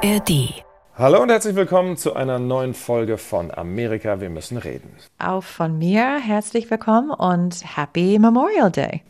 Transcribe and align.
ARD. 0.00 0.62
Hallo 0.94 1.22
und 1.22 1.28
herzlich 1.28 1.56
willkommen 1.56 1.96
zu 1.96 2.14
einer 2.14 2.38
neuen 2.38 2.74
Folge 2.74 3.18
von 3.18 3.50
Amerika, 3.50 4.20
wir 4.20 4.30
müssen 4.30 4.56
reden. 4.56 4.90
Auch 5.18 5.42
von 5.42 5.76
mir 5.76 6.20
herzlich 6.20 6.70
willkommen 6.70 7.10
und 7.10 7.76
Happy 7.76 8.16
Memorial 8.20 8.70
Day. 8.70 9.02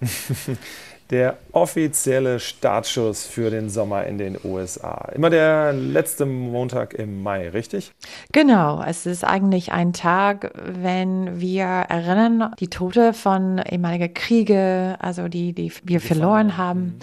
der 1.10 1.36
offizielle 1.52 2.40
Startschuss 2.40 3.26
für 3.26 3.50
den 3.50 3.68
Sommer 3.68 4.04
in 4.04 4.16
den 4.16 4.38
USA. 4.42 5.10
Immer 5.14 5.28
der 5.28 5.74
letzte 5.74 6.24
Montag 6.24 6.94
im 6.94 7.22
Mai, 7.22 7.50
richtig? 7.50 7.92
Genau, 8.32 8.82
es 8.82 9.04
ist 9.04 9.24
eigentlich 9.24 9.72
ein 9.72 9.92
Tag, 9.92 10.52
wenn 10.64 11.38
wir 11.38 11.64
erinnern, 11.66 12.54
die 12.60 12.68
Tote 12.68 13.12
von 13.12 13.58
ehemaligen 13.58 14.14
Kriege, 14.14 14.96
also 15.00 15.28
die, 15.28 15.52
die 15.52 15.70
wir 15.84 16.00
verloren 16.00 16.56
haben, 16.56 16.98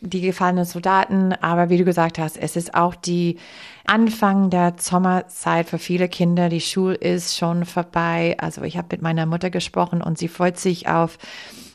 die 0.00 0.20
gefallenen 0.20 0.64
Soldaten. 0.64 1.32
Aber 1.32 1.68
wie 1.70 1.78
du 1.78 1.84
gesagt 1.84 2.18
hast, 2.18 2.36
es 2.36 2.56
ist 2.56 2.74
auch 2.74 2.94
die 2.94 3.38
Anfang 3.86 4.50
der 4.50 4.74
Sommerzeit 4.78 5.68
für 5.68 5.78
viele 5.78 6.08
Kinder. 6.08 6.48
Die 6.48 6.60
Schule 6.60 6.94
ist 6.94 7.36
schon 7.36 7.64
vorbei. 7.64 8.36
Also 8.38 8.62
ich 8.62 8.76
habe 8.76 8.88
mit 8.92 9.02
meiner 9.02 9.26
Mutter 9.26 9.50
gesprochen 9.50 10.02
und 10.02 10.18
sie 10.18 10.28
freut 10.28 10.58
sich 10.58 10.88
auf 10.88 11.18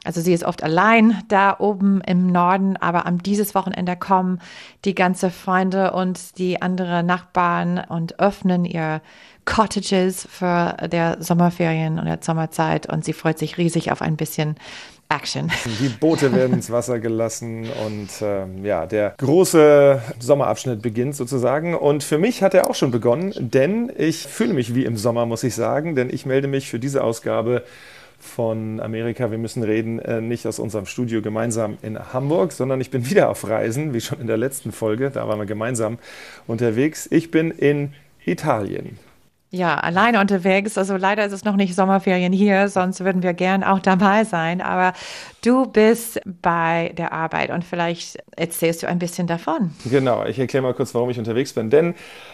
also 0.04 0.20
sie 0.20 0.34
ist 0.34 0.44
oft 0.44 0.64
allein 0.64 1.23
da 1.30 1.55
oben 1.59 2.02
im 2.02 2.28
Norden, 2.28 2.76
aber 2.78 3.05
am 3.05 3.23
dieses 3.23 3.55
Wochenende 3.55 3.95
kommen 3.95 4.40
die 4.84 4.95
ganze 4.95 5.30
Freunde 5.30 5.94
und 5.94 6.38
die 6.38 6.62
anderen 6.62 7.05
Nachbarn 7.05 7.81
und 7.88 8.20
öffnen 8.20 8.66
ihr 8.66 9.02
Cottages 9.45 10.28
für 10.30 10.76
der 10.88 11.22
Sommerferien 11.22 12.00
und 12.00 12.05
der 12.05 12.20
Sommerzeit 12.22 12.92
und 12.92 13.05
sie 13.05 13.14
freut 13.14 13.40
sich 13.40 13.58
riesig 13.58 13.92
auf 13.92 14.02
ein 14.02 14.17
bisschen 14.17 14.55
Action. 15.10 15.52
Die 15.80 15.90
Boote 15.90 16.34
werden 16.34 16.54
ins 16.54 16.72
Wasser 16.72 17.00
gelassen 17.00 17.68
und 17.86 18.10
ähm, 18.22 18.66
ja, 18.66 18.86
der 18.86 19.14
große 19.18 20.02
Sommerabschnitt 20.20 20.82
beginnt 20.82 21.16
sozusagen. 21.16 21.76
Und 21.76 22.04
für 22.04 22.18
mich 22.18 22.42
hat 22.42 22.54
er 22.54 22.70
auch 22.70 22.76
schon 22.76 22.92
begonnen, 22.92 23.34
denn 23.38 23.92
ich 23.98 24.28
fühle 24.28 24.54
mich 24.54 24.73
wie 24.76 24.86
im 24.86 24.98
Sommer, 24.98 25.26
muss 25.26 25.44
ich 25.44 25.56
sagen, 25.56 25.95
denn 25.95 26.10
ich 26.10 26.26
melde 26.26 26.48
mich 26.48 26.70
für 26.70 26.80
diese 26.80 27.04
Ausgabe 27.04 27.64
von 28.23 28.80
Amerika, 28.80 29.30
wir 29.32 29.38
müssen 29.38 29.64
reden, 29.64 30.00
äh, 30.00 30.22
nicht 30.22 30.48
aus 30.48 30.58
unserem 30.58 30.86
Studio 30.86 31.22
gemeinsam 31.22 31.78
in 31.82 32.14
Hamburg, 32.14 32.54
sondern 32.54 32.80
ich 32.80 32.90
bin 32.90 33.10
wieder 33.10 33.30
auf 33.30 33.48
Reisen, 33.48 33.94
wie 33.94 34.02
schon 34.02 34.22
in 34.22 34.28
der 34.28 34.38
letzten 34.38 34.72
Folge, 34.72 35.12
da 35.12 35.28
waren 35.28 35.40
wir 35.40 35.45
gemeinsam 35.45 36.00
unterwegs. 36.48 37.08
Ich 37.12 37.32
bin 37.32 37.52
in 37.52 37.94
Italien. 38.26 38.98
Ja, 39.56 39.76
alleine 39.76 40.20
unterwegs. 40.20 40.80
Also 40.80 40.98
leider 40.98 41.23
ist 41.28 41.32
es 41.32 41.44
noch 41.44 41.56
nicht 41.56 41.76
Sommerferien 41.76 42.34
hier, 42.34 42.70
sonst 42.70 43.04
würden 43.06 43.22
wir 43.22 43.34
gern 43.34 43.64
auch 43.64 43.78
dabei 43.78 44.23
sein. 44.23 44.62
Aber 44.62 44.94
du 45.44 45.68
bist 45.68 46.20
bei 46.42 46.92
der 46.98 47.14
Arbeit 47.14 47.52
und 47.52 47.64
vielleicht 47.64 48.18
erzählst 48.36 48.82
du 48.82 48.88
ein 48.88 48.98
bisschen 48.98 49.28
davon. 49.28 49.70
Genau, 49.86 50.26
ich 50.26 50.40
erkläre 50.40 50.64
mal 50.64 50.73
kurz, 50.73 50.95
warum 50.95 51.12
ich 51.12 51.20
unterwegs 51.20 51.54
bin. 51.54 51.70
Denn 51.70 51.94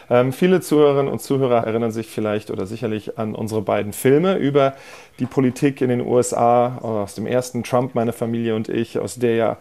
ähm, 0.09 0.31
viele 0.31 0.61
Zuhörerinnen 0.61 1.11
und 1.11 1.19
Zuhörer 1.19 1.67
erinnern 1.67 1.91
sich 1.91 2.07
vielleicht 2.07 2.51
oder 2.51 2.65
sicherlich 2.65 3.19
an 3.19 3.35
unsere 3.35 3.63
beiden 3.63 3.91
Filme 3.91 4.37
über 4.37 4.75
die 5.19 5.25
Politik 5.25 5.81
in 5.81 5.89
den 5.89 5.99
USA 5.99 6.77
aus 6.77 7.15
dem 7.15 7.27
ersten 7.27 7.63
Trump, 7.63 7.95
meine 7.95 8.13
Familie 8.13 8.55
und 8.55 8.69
ich, 8.69 8.97
aus 8.97 9.15
der 9.15 9.35
ja 9.35 9.57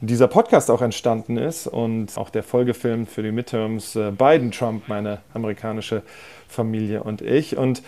dieser 0.00 0.28
Podcast 0.28 0.70
auch 0.70 0.82
entstanden 0.82 1.36
ist 1.36 1.66
und 1.66 2.16
auch 2.16 2.30
der 2.30 2.42
Folgefilm 2.42 3.06
für 3.06 3.22
die 3.22 3.32
Midterms 3.32 3.96
äh, 3.96 4.12
Biden 4.12 4.52
Trump, 4.52 4.88
meine 4.88 5.18
amerikanische 5.34 6.02
Familie 6.48 7.02
und 7.02 7.20
ich. 7.20 7.56
Und 7.56 7.82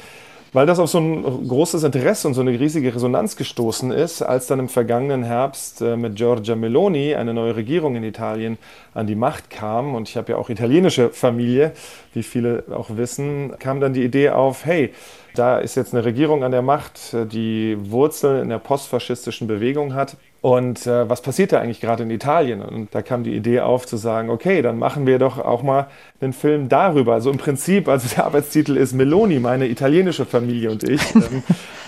weil 0.52 0.66
das 0.66 0.80
auf 0.80 0.90
so 0.90 0.98
ein 0.98 1.46
großes 1.46 1.84
Interesse 1.84 2.26
und 2.26 2.34
so 2.34 2.40
eine 2.40 2.50
riesige 2.50 2.92
Resonanz 2.92 3.36
gestoßen 3.36 3.92
ist, 3.92 4.22
als 4.22 4.48
dann 4.48 4.58
im 4.58 4.68
vergangenen 4.68 5.22
Herbst 5.22 5.80
äh, 5.80 5.96
mit 5.96 6.16
Giorgia 6.16 6.56
Meloni 6.56 7.14
eine 7.14 7.32
neue 7.32 7.54
Regierung 7.54 7.94
in 7.94 8.02
Italien 8.02 8.58
an 8.92 9.06
die 9.06 9.14
Macht 9.14 9.50
kam, 9.50 9.94
und 9.94 10.08
ich 10.08 10.16
habe 10.16 10.32
ja 10.32 10.38
auch 10.38 10.50
italienische 10.50 11.10
Familie, 11.10 11.72
wie 12.12 12.24
viele 12.24 12.64
auch 12.74 12.96
wissen, 12.96 13.52
kam 13.60 13.80
dann 13.80 13.92
die 13.92 14.02
Idee 14.02 14.30
auf, 14.30 14.64
hey, 14.64 14.92
da 15.36 15.58
ist 15.58 15.76
jetzt 15.76 15.94
eine 15.94 16.04
Regierung 16.04 16.42
an 16.42 16.50
der 16.50 16.62
Macht, 16.62 17.14
äh, 17.14 17.26
die 17.26 17.76
Wurzeln 17.78 18.42
in 18.42 18.48
der 18.48 18.58
postfaschistischen 18.58 19.46
Bewegung 19.46 19.94
hat. 19.94 20.16
Und 20.42 20.86
äh, 20.86 21.08
was 21.08 21.20
passiert 21.20 21.52
da 21.52 21.60
eigentlich 21.60 21.82
gerade 21.82 22.02
in 22.02 22.10
Italien? 22.10 22.62
Und 22.62 22.94
da 22.94 23.02
kam 23.02 23.24
die 23.24 23.36
Idee 23.36 23.60
auf 23.60 23.86
zu 23.86 23.98
sagen, 23.98 24.30
okay, 24.30 24.62
dann 24.62 24.78
machen 24.78 25.06
wir 25.06 25.18
doch 25.18 25.38
auch 25.38 25.62
mal 25.62 25.88
einen 26.20 26.32
Film 26.32 26.70
darüber. 26.70 27.12
Also 27.12 27.30
im 27.30 27.36
Prinzip, 27.36 27.88
also 27.88 28.08
der 28.08 28.24
Arbeitstitel 28.24 28.76
ist 28.78 28.94
Meloni, 28.94 29.38
meine 29.38 29.68
italienische 29.68 30.24
Familie 30.24 30.70
und 30.70 30.82
ich. 30.82 31.00
Ähm, 31.20 31.42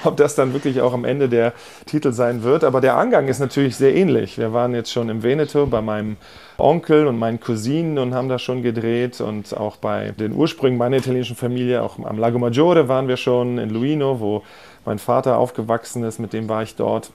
ob 0.04 0.16
das 0.16 0.34
dann 0.34 0.52
wirklich 0.52 0.80
auch 0.80 0.92
am 0.92 1.04
Ende 1.04 1.28
der 1.28 1.52
Titel 1.86 2.12
sein 2.12 2.42
wird. 2.42 2.64
Aber 2.64 2.80
der 2.80 2.96
Angang 2.96 3.28
ist 3.28 3.38
natürlich 3.38 3.76
sehr 3.76 3.94
ähnlich. 3.94 4.36
Wir 4.36 4.52
waren 4.52 4.74
jetzt 4.74 4.90
schon 4.90 5.08
im 5.08 5.22
Veneto 5.22 5.66
bei 5.66 5.80
meinem 5.80 6.16
Onkel 6.58 7.06
und 7.06 7.18
meinen 7.18 7.40
Cousinen 7.40 7.98
und 7.98 8.12
haben 8.12 8.28
da 8.28 8.38
schon 8.38 8.62
gedreht 8.62 9.20
und 9.20 9.56
auch 9.56 9.76
bei 9.76 10.12
den 10.18 10.32
Ursprüngen 10.32 10.76
meiner 10.76 10.96
italienischen 10.96 11.36
Familie, 11.36 11.82
auch 11.82 11.98
am 11.98 12.18
Lago 12.18 12.38
Maggiore 12.38 12.88
waren 12.88 13.08
wir 13.08 13.16
schon 13.16 13.58
in 13.58 13.70
Luino, 13.70 14.20
wo 14.20 14.42
mein 14.84 14.98
Vater 14.98 15.38
aufgewachsen 15.38 16.02
ist, 16.04 16.18
mit 16.18 16.32
dem 16.32 16.48
war 16.48 16.62
ich 16.62 16.74
dort 16.76 17.12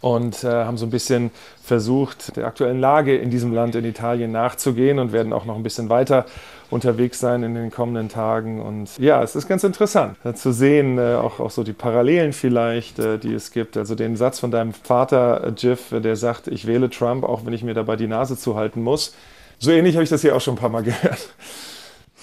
und 0.00 0.44
äh, 0.44 0.48
haben 0.48 0.78
so 0.78 0.86
ein 0.86 0.90
bisschen 0.90 1.30
versucht, 1.62 2.36
der 2.36 2.46
aktuellen 2.46 2.80
Lage 2.80 3.16
in 3.16 3.30
diesem 3.30 3.52
Land, 3.52 3.74
in 3.74 3.84
Italien, 3.84 4.32
nachzugehen 4.32 4.98
und 4.98 5.12
werden 5.12 5.32
auch 5.32 5.44
noch 5.44 5.56
ein 5.56 5.62
bisschen 5.62 5.88
weiter 5.88 6.24
unterwegs 6.70 7.18
sein 7.18 7.42
in 7.42 7.54
den 7.54 7.70
kommenden 7.70 8.08
Tagen. 8.08 8.60
Und 8.60 8.96
ja, 8.98 9.22
es 9.22 9.34
ist 9.34 9.48
ganz 9.48 9.64
interessant 9.64 10.16
äh, 10.24 10.34
zu 10.34 10.52
sehen, 10.52 10.98
äh, 10.98 11.14
auch, 11.14 11.40
auch 11.40 11.50
so 11.50 11.64
die 11.64 11.72
Parallelen 11.72 12.32
vielleicht, 12.32 12.98
äh, 12.98 13.18
die 13.18 13.32
es 13.32 13.50
gibt. 13.50 13.76
Also 13.76 13.94
den 13.94 14.16
Satz 14.16 14.38
von 14.38 14.50
deinem 14.50 14.72
Vater, 14.72 15.44
äh, 15.44 15.52
Jiff, 15.56 15.88
der 15.90 16.16
sagt, 16.16 16.48
ich 16.48 16.66
wähle 16.66 16.90
Trump, 16.90 17.24
auch 17.24 17.44
wenn 17.44 17.52
ich 17.52 17.62
mir 17.62 17.74
dabei 17.74 17.96
die 17.96 18.06
Nase 18.06 18.36
zuhalten 18.36 18.82
muss. 18.82 19.14
So 19.58 19.72
ähnlich 19.72 19.96
habe 19.96 20.04
ich 20.04 20.10
das 20.10 20.20
hier 20.20 20.36
auch 20.36 20.40
schon 20.40 20.54
ein 20.54 20.58
paar 20.58 20.68
Mal 20.68 20.82
gehört. 20.84 21.28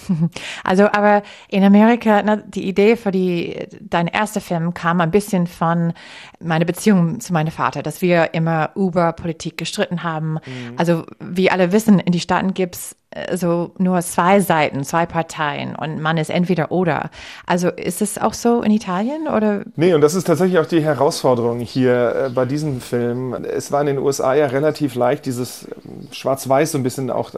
Also, 0.64 0.84
aber 0.84 1.22
in 1.48 1.62
Amerika, 1.62 2.22
na, 2.22 2.36
die 2.36 2.66
Idee 2.68 2.96
für 2.96 3.10
die, 3.10 3.66
dein 3.80 4.06
erster 4.06 4.40
Film 4.40 4.74
kam 4.74 5.00
ein 5.00 5.10
bisschen 5.10 5.46
von 5.46 5.92
meiner 6.40 6.64
Beziehung 6.64 7.20
zu 7.20 7.32
meinem 7.32 7.50
Vater, 7.50 7.82
dass 7.82 8.02
wir 8.02 8.34
immer 8.34 8.70
über 8.74 9.12
Politik 9.12 9.56
gestritten 9.56 10.02
haben. 10.02 10.34
Mhm. 10.34 10.74
Also, 10.76 11.04
wie 11.20 11.50
alle 11.50 11.72
wissen, 11.72 11.98
in 11.98 12.12
die 12.12 12.20
Staaten 12.20 12.54
gibt's 12.54 12.96
so 13.34 13.72
nur 13.78 14.00
zwei 14.02 14.40
Seiten, 14.40 14.84
zwei 14.84 15.06
Parteien 15.06 15.74
und 15.76 16.00
man 16.00 16.18
ist 16.18 16.30
entweder 16.30 16.70
oder. 16.70 17.10
Also 17.46 17.68
ist 17.68 18.02
es 18.02 18.18
auch 18.18 18.34
so 18.34 18.62
in 18.62 18.72
Italien 18.72 19.28
oder? 19.28 19.62
Nee, 19.76 19.94
und 19.94 20.00
das 20.00 20.14
ist 20.14 20.26
tatsächlich 20.26 20.58
auch 20.58 20.66
die 20.66 20.82
Herausforderung 20.82 21.60
hier 21.60 22.26
äh, 22.26 22.30
bei 22.30 22.44
diesem 22.44 22.80
Film. 22.80 23.32
Es 23.32 23.72
war 23.72 23.80
in 23.80 23.86
den 23.86 23.98
USA 23.98 24.34
ja 24.34 24.46
relativ 24.46 24.94
leicht, 24.94 25.24
dieses 25.24 25.66
ähm, 25.84 26.08
Schwarz-Weiß 26.10 26.72
so 26.72 26.78
ein 26.78 26.82
bisschen 26.82 27.10
auch 27.10 27.30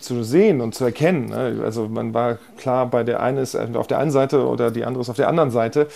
zu 0.00 0.24
sehen 0.24 0.60
und 0.60 0.74
zu 0.74 0.84
erkennen. 0.84 1.26
Ne? 1.26 1.62
Also 1.64 1.88
man 1.88 2.12
war 2.14 2.38
klar, 2.58 2.86
bei 2.86 3.04
der 3.04 3.20
eine 3.20 3.40
ist 3.40 3.56
auf 3.56 3.86
der 3.86 3.98
einen 3.98 4.10
Seite 4.10 4.46
oder 4.46 4.70
die 4.70 4.84
andere 4.84 5.02
ist 5.02 5.08
auf 5.08 5.16
der 5.16 5.28
anderen 5.28 5.50
Seite. 5.50 5.88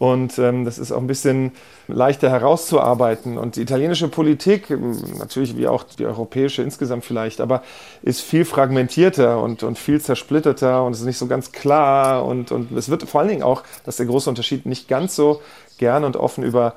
Und 0.00 0.38
ähm, 0.38 0.64
das 0.64 0.78
ist 0.78 0.92
auch 0.92 0.98
ein 0.98 1.06
bisschen 1.06 1.52
leichter 1.86 2.30
herauszuarbeiten. 2.30 3.36
Und 3.36 3.56
die 3.56 3.60
italienische 3.60 4.08
Politik, 4.08 4.70
ähm, 4.70 4.96
natürlich 5.18 5.58
wie 5.58 5.68
auch 5.68 5.82
die 5.82 6.06
europäische 6.06 6.62
insgesamt 6.62 7.04
vielleicht, 7.04 7.38
aber 7.38 7.62
ist 8.00 8.22
viel 8.22 8.46
fragmentierter 8.46 9.42
und, 9.42 9.62
und 9.62 9.78
viel 9.78 10.00
zersplitterter 10.00 10.84
und 10.84 10.94
ist 10.94 11.04
nicht 11.04 11.18
so 11.18 11.26
ganz 11.26 11.52
klar. 11.52 12.24
Und, 12.24 12.50
und 12.50 12.72
es 12.72 12.88
wird 12.88 13.02
vor 13.02 13.20
allen 13.20 13.28
Dingen 13.28 13.42
auch, 13.42 13.62
das 13.84 13.96
ist 13.96 13.98
der 13.98 14.06
große 14.06 14.30
Unterschied, 14.30 14.64
nicht 14.64 14.88
ganz 14.88 15.16
so 15.16 15.42
gern 15.76 16.04
und 16.04 16.16
offen 16.16 16.44
über 16.44 16.76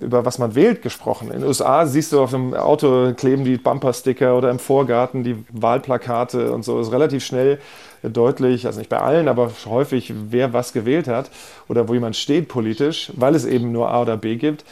über 0.00 0.24
was 0.24 0.38
man 0.38 0.54
wählt 0.54 0.82
gesprochen. 0.82 1.28
In 1.28 1.40
den 1.40 1.48
USA 1.48 1.86
siehst 1.86 2.12
du 2.12 2.20
auf 2.20 2.30
dem 2.30 2.54
Auto 2.54 3.12
kleben 3.14 3.44
die 3.44 3.56
Bumpersticker 3.56 4.36
oder 4.36 4.50
im 4.50 4.58
Vorgarten 4.58 5.24
die 5.24 5.44
Wahlplakate 5.50 6.52
und 6.52 6.64
so. 6.64 6.80
Ist 6.80 6.92
relativ 6.92 7.24
schnell 7.24 7.58
deutlich, 8.02 8.66
also 8.66 8.78
nicht 8.78 8.90
bei 8.90 8.98
allen, 8.98 9.28
aber 9.28 9.50
häufig, 9.66 10.12
wer 10.30 10.52
was 10.52 10.72
gewählt 10.72 11.08
hat 11.08 11.30
oder 11.68 11.88
wo 11.88 11.94
jemand 11.94 12.16
steht 12.16 12.48
politisch, 12.48 13.12
weil 13.16 13.34
es 13.34 13.44
eben 13.44 13.72
nur 13.72 13.90
A 13.90 14.02
oder 14.02 14.16
B 14.16 14.36
gibt. 14.36 14.64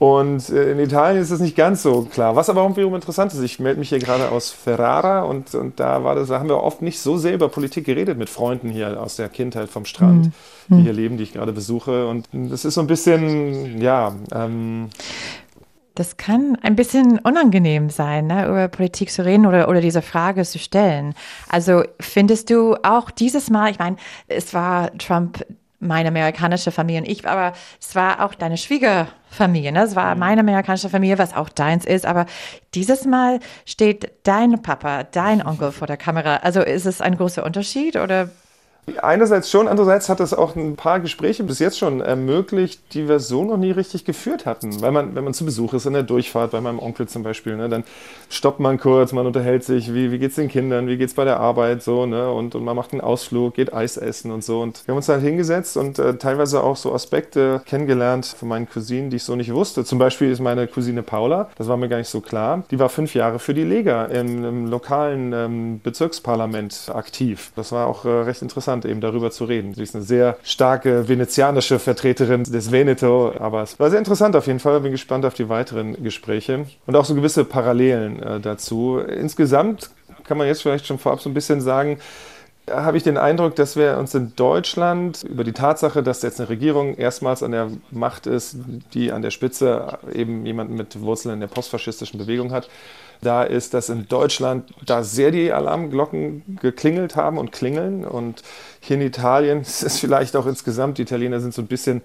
Und 0.00 0.48
äh, 0.48 0.72
in 0.72 0.78
Italien 0.78 1.20
ist 1.20 1.30
das 1.30 1.40
nicht 1.40 1.54
ganz 1.54 1.82
so 1.82 2.08
klar. 2.10 2.34
Was 2.34 2.48
aber 2.48 2.62
auch 2.62 2.74
wiederum 2.74 2.94
interessant 2.94 3.34
ist, 3.34 3.42
ich 3.42 3.60
melde 3.60 3.78
mich 3.78 3.90
hier 3.90 3.98
gerade 3.98 4.30
aus 4.30 4.50
Ferrara 4.50 5.20
und, 5.24 5.54
und 5.54 5.78
da 5.78 6.02
war 6.02 6.14
das, 6.14 6.28
da 6.28 6.38
haben 6.38 6.48
wir 6.48 6.62
oft 6.62 6.80
nicht 6.80 6.98
so 7.00 7.18
sehr 7.18 7.34
über 7.34 7.50
Politik 7.50 7.84
geredet 7.84 8.16
mit 8.16 8.30
Freunden 8.30 8.70
hier 8.70 8.98
aus 8.98 9.16
der 9.16 9.28
Kindheit 9.28 9.68
vom 9.68 9.84
Strand, 9.84 10.28
mhm. 10.28 10.32
die 10.68 10.74
mhm. 10.74 10.82
hier 10.84 10.92
leben, 10.94 11.16
die 11.18 11.24
ich 11.24 11.34
gerade 11.34 11.52
besuche. 11.52 12.08
Und 12.08 12.28
das 12.32 12.64
ist 12.64 12.74
so 12.74 12.80
ein 12.80 12.86
bisschen, 12.86 13.82
ja. 13.82 14.14
Ähm, 14.32 14.88
das 15.96 16.16
kann 16.16 16.56
ein 16.62 16.76
bisschen 16.76 17.18
unangenehm 17.18 17.90
sein, 17.90 18.26
ne, 18.26 18.48
über 18.48 18.68
Politik 18.68 19.10
zu 19.10 19.22
reden 19.22 19.44
oder, 19.44 19.68
oder 19.68 19.82
diese 19.82 20.00
Frage 20.00 20.44
zu 20.44 20.58
stellen. 20.58 21.12
Also 21.46 21.82
findest 22.00 22.48
du 22.48 22.74
auch 22.82 23.10
dieses 23.10 23.50
Mal, 23.50 23.70
ich 23.70 23.78
meine, 23.78 23.96
es 24.28 24.54
war 24.54 24.96
Trump 24.96 25.44
meine 25.80 26.08
amerikanische 26.08 26.70
Familie 26.70 27.02
und 27.02 27.08
ich, 27.08 27.26
aber 27.26 27.54
es 27.80 27.94
war 27.94 28.24
auch 28.24 28.34
deine 28.34 28.58
Schwiegerfamilie, 28.58 29.72
ne? 29.72 29.82
Es 29.82 29.96
war 29.96 30.14
mhm. 30.14 30.20
meine 30.20 30.40
amerikanische 30.42 30.90
Familie, 30.90 31.18
was 31.18 31.34
auch 31.34 31.48
deins 31.48 31.84
ist, 31.84 32.06
aber 32.06 32.26
dieses 32.74 33.06
Mal 33.06 33.40
steht 33.64 34.12
dein 34.22 34.62
Papa, 34.62 35.04
dein 35.04 35.44
Onkel 35.46 35.72
vor 35.72 35.86
der 35.86 35.96
Kamera. 35.96 36.36
Also 36.36 36.60
ist 36.60 36.86
es 36.86 37.00
ein 37.00 37.16
großer 37.16 37.44
Unterschied 37.44 37.96
oder? 37.96 38.30
Einerseits 39.02 39.50
schon, 39.50 39.68
andererseits 39.68 40.08
hat 40.08 40.20
es 40.20 40.34
auch 40.34 40.56
ein 40.56 40.76
paar 40.76 41.00
Gespräche 41.00 41.44
bis 41.44 41.58
jetzt 41.58 41.78
schon 41.78 42.00
ermöglicht, 42.00 42.94
die 42.94 43.08
wir 43.08 43.20
so 43.20 43.44
noch 43.44 43.56
nie 43.56 43.70
richtig 43.70 44.04
geführt 44.04 44.46
hatten. 44.46 44.80
Weil 44.80 44.90
man, 44.90 45.14
wenn 45.14 45.24
man 45.24 45.34
zu 45.34 45.44
Besuch 45.44 45.74
ist 45.74 45.86
in 45.86 45.92
der 45.92 46.02
Durchfahrt, 46.02 46.50
bei 46.50 46.60
meinem 46.60 46.78
Onkel 46.78 47.06
zum 47.06 47.22
Beispiel, 47.22 47.56
ne, 47.56 47.68
dann 47.68 47.84
stoppt 48.28 48.58
man 48.58 48.78
kurz, 48.78 49.12
man 49.12 49.26
unterhält 49.26 49.64
sich, 49.64 49.94
wie, 49.94 50.10
wie 50.10 50.18
geht 50.18 50.30
es 50.30 50.36
den 50.36 50.48
Kindern, 50.48 50.88
wie 50.88 50.96
geht 50.96 51.08
es 51.08 51.14
bei 51.14 51.24
der 51.24 51.38
Arbeit, 51.38 51.82
so, 51.82 52.06
ne, 52.06 52.30
und, 52.30 52.54
und 52.54 52.64
man 52.64 52.74
macht 52.74 52.92
einen 52.92 53.00
Ausflug, 53.00 53.54
geht 53.54 53.72
Eis 53.72 53.96
essen 53.96 54.32
und 54.32 54.42
so. 54.42 54.60
Und 54.60 54.86
wir 54.86 54.92
haben 54.92 54.96
uns 54.96 55.08
halt 55.08 55.22
hingesetzt 55.22 55.76
und 55.76 55.98
äh, 55.98 56.16
teilweise 56.16 56.62
auch 56.62 56.76
so 56.76 56.92
Aspekte 56.92 57.62
kennengelernt 57.66 58.26
von 58.26 58.48
meinen 58.48 58.68
Cousinen, 58.68 59.10
die 59.10 59.16
ich 59.16 59.24
so 59.24 59.36
nicht 59.36 59.52
wusste. 59.52 59.84
Zum 59.84 59.98
Beispiel 59.98 60.30
ist 60.30 60.40
meine 60.40 60.66
Cousine 60.66 61.02
Paula, 61.02 61.50
das 61.56 61.68
war 61.68 61.76
mir 61.76 61.88
gar 61.88 61.98
nicht 61.98 62.08
so 62.08 62.20
klar, 62.20 62.64
die 62.70 62.78
war 62.78 62.88
fünf 62.88 63.14
Jahre 63.14 63.38
für 63.38 63.54
die 63.54 63.64
Lega 63.64 64.06
im, 64.06 64.44
im 64.44 64.66
lokalen 64.66 65.32
ähm, 65.32 65.80
Bezirksparlament 65.82 66.90
aktiv. 66.92 67.52
Das 67.56 67.72
war 67.72 67.86
auch 67.86 68.04
äh, 68.04 68.08
recht 68.08 68.42
interessant, 68.42 68.69
eben 68.84 69.00
darüber 69.00 69.30
zu 69.30 69.44
reden. 69.44 69.74
Sie 69.74 69.82
ist 69.82 69.94
eine 69.94 70.04
sehr 70.04 70.36
starke 70.42 71.08
venezianische 71.08 71.78
Vertreterin 71.78 72.44
des 72.44 72.72
Veneto, 72.72 73.32
aber 73.38 73.62
es 73.62 73.78
war 73.78 73.90
sehr 73.90 73.98
interessant 73.98 74.36
auf 74.36 74.46
jeden 74.46 74.60
Fall. 74.60 74.80
Bin 74.80 74.92
gespannt 74.92 75.24
auf 75.24 75.34
die 75.34 75.48
weiteren 75.48 76.02
Gespräche 76.02 76.66
und 76.86 76.96
auch 76.96 77.04
so 77.04 77.14
gewisse 77.14 77.44
Parallelen 77.44 78.22
äh, 78.22 78.40
dazu. 78.40 78.98
Insgesamt 78.98 79.90
kann 80.24 80.38
man 80.38 80.46
jetzt 80.46 80.62
vielleicht 80.62 80.86
schon 80.86 80.98
vorab 80.98 81.20
so 81.20 81.28
ein 81.28 81.34
bisschen 81.34 81.60
sagen, 81.60 81.98
habe 82.70 82.96
ich 82.96 83.02
den 83.02 83.16
Eindruck, 83.16 83.56
dass 83.56 83.76
wir 83.76 83.98
uns 83.98 84.14
in 84.14 84.34
Deutschland 84.36 85.24
über 85.24 85.44
die 85.44 85.52
Tatsache, 85.52 86.02
dass 86.02 86.22
jetzt 86.22 86.40
eine 86.40 86.48
Regierung 86.48 86.94
erstmals 86.94 87.42
an 87.42 87.50
der 87.50 87.70
Macht 87.90 88.26
ist, 88.26 88.56
die 88.94 89.12
an 89.12 89.22
der 89.22 89.30
Spitze 89.30 89.98
eben 90.12 90.46
jemanden 90.46 90.74
mit 90.76 91.00
Wurzeln 91.00 91.34
in 91.34 91.40
der 91.40 91.48
postfaschistischen 91.48 92.18
Bewegung 92.18 92.52
hat, 92.52 92.68
da 93.22 93.42
ist, 93.42 93.74
dass 93.74 93.88
in 93.88 94.08
Deutschland 94.08 94.72
da 94.84 95.02
sehr 95.02 95.30
die 95.30 95.52
Alarmglocken 95.52 96.58
geklingelt 96.60 97.16
haben 97.16 97.38
und 97.38 97.52
klingeln. 97.52 98.04
Und 98.04 98.42
hier 98.80 98.96
in 98.96 99.02
Italien 99.02 99.60
ist 99.62 99.82
es 99.82 99.98
vielleicht 99.98 100.36
auch 100.36 100.46
insgesamt, 100.46 100.98
die 100.98 101.02
Italiener 101.02 101.40
sind 101.40 101.54
so 101.54 101.62
ein 101.62 101.68
bisschen 101.68 102.02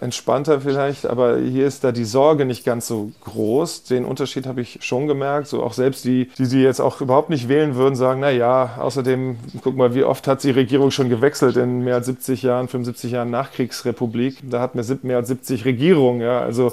entspannter 0.00 0.60
vielleicht, 0.60 1.06
aber 1.06 1.38
hier 1.38 1.66
ist 1.66 1.84
da 1.84 1.92
die 1.92 2.04
Sorge 2.04 2.44
nicht 2.44 2.64
ganz 2.64 2.86
so 2.86 3.12
groß. 3.22 3.84
Den 3.84 4.04
Unterschied 4.04 4.46
habe 4.46 4.60
ich 4.60 4.78
schon 4.82 5.06
gemerkt. 5.06 5.48
So 5.48 5.62
auch 5.62 5.72
selbst 5.72 6.04
die, 6.04 6.30
die 6.38 6.46
sie 6.46 6.62
jetzt 6.62 6.80
auch 6.80 7.00
überhaupt 7.00 7.30
nicht 7.30 7.48
wählen 7.48 7.74
würden, 7.76 7.94
sagen, 7.96 8.20
na 8.20 8.30
ja, 8.30 8.76
außerdem, 8.78 9.36
guck 9.62 9.76
mal, 9.76 9.94
wie 9.94 10.04
oft 10.04 10.26
hat 10.26 10.42
die 10.42 10.50
Regierung 10.50 10.90
schon 10.90 11.08
gewechselt 11.08 11.56
in 11.56 11.80
mehr 11.84 11.96
als 11.96 12.06
70 12.06 12.42
Jahren, 12.42 12.68
75 12.68 13.12
Jahren 13.12 13.30
Nachkriegsrepublik. 13.30 14.38
Da 14.42 14.60
hat 14.60 14.74
mehr 14.74 15.16
als 15.16 15.28
70 15.28 15.64
Regierungen, 15.64 16.20
ja, 16.20 16.40
also 16.40 16.72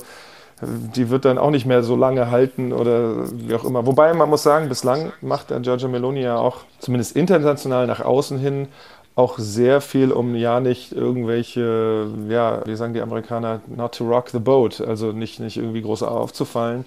die 0.62 1.10
wird 1.10 1.26
dann 1.26 1.38
auch 1.38 1.50
nicht 1.50 1.66
mehr 1.66 1.84
so 1.84 1.96
lange 1.96 2.30
halten 2.30 2.72
oder 2.72 3.32
wie 3.32 3.56
auch 3.56 3.64
immer. 3.64 3.86
Wobei 3.86 4.14
man 4.14 4.30
muss 4.30 4.44
sagen, 4.44 4.70
bislang 4.70 5.12
macht 5.22 5.50
der 5.50 5.60
Giorgia 5.60 5.88
Meloni 5.88 6.22
ja 6.22 6.38
auch 6.38 6.58
zumindest 6.80 7.16
international 7.16 7.88
nach 7.88 8.02
außen 8.02 8.38
hin 8.38 8.68
auch 9.16 9.38
sehr 9.38 9.82
viel, 9.82 10.12
um 10.12 10.36
ja 10.36 10.60
nicht 10.60 10.94
irgendwelche, 10.94 12.08
ja, 12.30 12.62
wie 12.66 12.76
sagen 12.76 12.94
die 12.94 13.02
Amerikaner, 13.02 13.60
not 13.68 13.94
to 13.96 14.06
rock 14.08 14.30
the 14.30 14.40
boat, 14.40 14.80
also 14.82 15.12
nicht, 15.12 15.40
nicht 15.40 15.58
irgendwie 15.58 15.82
groß 15.82 16.04
aufzufallen. 16.04 16.86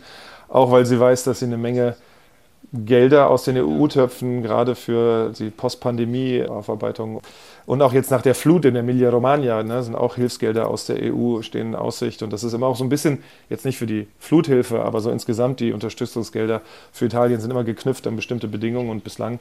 Auch 0.48 0.70
weil 0.70 0.86
sie 0.86 0.98
weiß, 0.98 1.24
dass 1.24 1.40
sie 1.40 1.46
eine 1.46 1.58
Menge 1.58 1.96
Gelder 2.74 3.30
aus 3.30 3.44
den 3.44 3.56
EU-Töpfen, 3.56 4.42
gerade 4.42 4.74
für 4.74 5.30
die 5.30 5.50
Post-Pandemie-Aufarbeitung 5.50 7.20
und 7.66 7.80
auch 7.80 7.92
jetzt 7.92 8.10
nach 8.10 8.20
der 8.20 8.34
Flut 8.34 8.64
in 8.64 8.76
Emilia-Romagna 8.76 9.62
ne, 9.62 9.82
sind 9.82 9.94
auch 9.94 10.16
Hilfsgelder 10.16 10.68
aus 10.68 10.86
der 10.86 10.96
EU 11.00 11.40
stehen 11.40 11.68
in 11.68 11.74
Aussicht. 11.74 12.22
Und 12.22 12.32
das 12.32 12.44
ist 12.44 12.52
immer 12.52 12.66
auch 12.66 12.76
so 12.76 12.84
ein 12.84 12.90
bisschen, 12.90 13.22
jetzt 13.48 13.64
nicht 13.64 13.78
für 13.78 13.86
die 13.86 14.06
Fluthilfe, 14.18 14.82
aber 14.82 15.00
so 15.00 15.10
insgesamt 15.10 15.60
die 15.60 15.72
Unterstützungsgelder 15.72 16.60
für 16.92 17.06
Italien 17.06 17.40
sind 17.40 17.50
immer 17.50 17.64
geknüpft 17.64 18.06
an 18.06 18.16
bestimmte 18.16 18.48
Bedingungen. 18.48 18.90
Und 18.90 19.02
bislang 19.02 19.38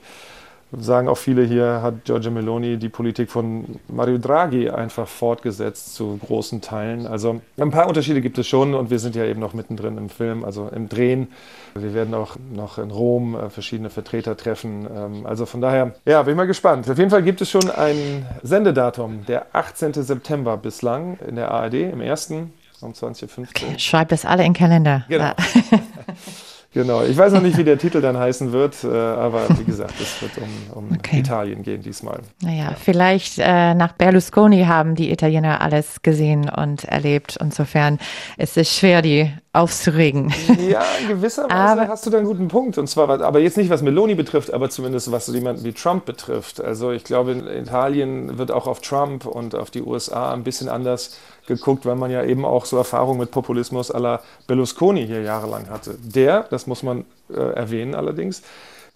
sagen 0.80 1.08
auch 1.08 1.18
viele 1.18 1.44
hier, 1.44 1.82
hat 1.82 2.06
Giorgia 2.06 2.32
Meloni 2.32 2.78
die 2.78 2.90
Politik 2.90 3.32
von 3.32 3.80
Mario 3.88 4.18
Draghi 4.18 4.70
einfach 4.70 5.08
fortgesetzt 5.08 5.96
zu 5.96 6.20
großen 6.26 6.62
Teilen. 6.62 7.08
Also 7.08 7.42
ein 7.58 7.72
paar 7.72 7.88
Unterschiede 7.88 8.22
gibt 8.22 8.38
es 8.38 8.48
schon 8.48 8.74
und 8.74 8.90
wir 8.90 9.00
sind 9.00 9.16
ja 9.16 9.26
eben 9.26 9.40
noch 9.40 9.54
mittendrin 9.54 9.98
im 9.98 10.10
Film, 10.10 10.44
also 10.44 10.70
im 10.70 10.90
Drehen. 10.90 11.30
Wir 11.76 11.94
werden 11.94 12.14
auch 12.14 12.36
noch 12.54 12.78
in 12.78 12.92
Rom 12.92 13.36
äh, 13.36 13.50
verschiedene 13.50 13.90
Vertreter 13.90 14.38
treffen. 14.38 14.88
Ähm, 14.96 15.26
also 15.26 15.46
von 15.46 15.62
daher, 15.62 15.96
ja, 16.06 16.22
bin 16.24 16.34
ich 16.34 16.38
mal 16.38 16.48
gespannt. 16.48 16.90
Auf 16.90 16.98
jeden 16.98 17.10
Fall 17.10 17.24
gibt 17.24 17.42
es 17.42 17.50
schon 17.50 17.70
ein 17.70 18.26
Sendedatum, 18.42 19.26
der 19.26 19.48
18. 19.54 19.94
September 19.94 20.58
bislang 20.58 21.18
in 21.28 21.36
der 21.36 21.52
ARD, 21.52 21.76
im 21.76 22.02
ersten 22.02 22.54
um 22.82 22.92
20.15 22.92 23.40
Uhr. 23.40 23.48
Okay, 23.50 23.80
schreibt 23.80 24.12
das 24.12 24.26
alle 24.26 24.44
in 24.44 24.54
den 24.54 24.60
Kalender. 24.60 25.06
Genau. 25.08 25.32
Genau, 26.74 27.04
ich 27.04 27.16
weiß 27.16 27.34
noch 27.34 27.42
nicht, 27.42 27.58
wie 27.58 27.64
der 27.64 27.78
Titel 27.78 28.02
dann 28.02 28.18
heißen 28.18 28.52
wird, 28.52 28.84
äh, 28.84 28.88
aber 28.88 29.48
wie 29.60 29.64
gesagt, 29.64 29.94
es 30.02 30.22
wird 30.22 30.32
um, 30.38 30.78
um 30.78 30.98
okay. 30.98 31.20
Italien 31.20 31.62
gehen 31.62 31.82
diesmal. 31.84 32.20
Naja, 32.42 32.72
ja. 32.72 32.76
vielleicht 32.76 33.38
äh, 33.38 33.76
nach 33.76 33.94
Berlusconi 33.94 34.64
haben 34.66 34.96
die 34.96 35.12
Italiener 35.12 35.62
alles 35.62 36.02
gesehen 36.02 36.50
und 36.50 36.86
erlebt. 36.86 37.38
Insofern 37.40 38.00
ist 38.38 38.58
es 38.58 38.76
schwer, 38.76 39.04
die 39.04 39.32
aufzuregen. 39.54 40.34
Ja, 40.68 40.84
in 41.00 41.10
gewisser 41.10 41.44
Weise 41.44 41.54
aber, 41.54 41.88
hast 41.88 42.06
du 42.06 42.10
da 42.10 42.18
einen 42.18 42.26
guten 42.26 42.48
Punkt. 42.48 42.78
Und 42.78 42.88
zwar, 42.88 43.22
aber 43.22 43.40
jetzt 43.40 43.58
nicht, 43.58 43.70
was 43.70 43.84
Meloni 43.84 44.16
betrifft, 44.16 44.52
aber 44.52 44.70
zumindest 44.70 45.12
was 45.12 45.28
jemanden 45.28 45.64
wie 45.64 45.74
Trump 45.74 46.06
betrifft. 46.06 46.60
Also 46.60 46.92
ich 46.92 47.04
glaube, 47.04 47.34
in 47.34 47.48
Italien 47.48 48.40
wird 48.40 48.52
auch 48.52 48.66
auf 48.66 48.82
Trump 48.82 49.26
und 49.26 49.54
auf 49.54 49.70
die 49.70 49.84
USA 49.84 50.34
ein 50.34 50.44
bisschen 50.44 50.70
anders 50.70 51.18
geguckt, 51.48 51.86
weil 51.86 51.96
man 51.96 52.12
ja 52.12 52.24
eben 52.24 52.46
auch 52.46 52.66
so 52.66 52.78
Erfahrungen 52.78 53.20
mit 53.20 53.32
Populismus 53.32 53.94
à 53.94 54.00
la 54.00 54.22
Berlusconi 54.48 55.06
hier 55.06 55.22
jahrelang 55.22 55.70
hatte. 55.70 55.96
Der, 56.02 56.44
das 56.50 56.68
muss 56.68 56.84
man 56.84 57.06
äh, 57.30 57.40
erwähnen 57.40 57.96
allerdings, 57.96 58.42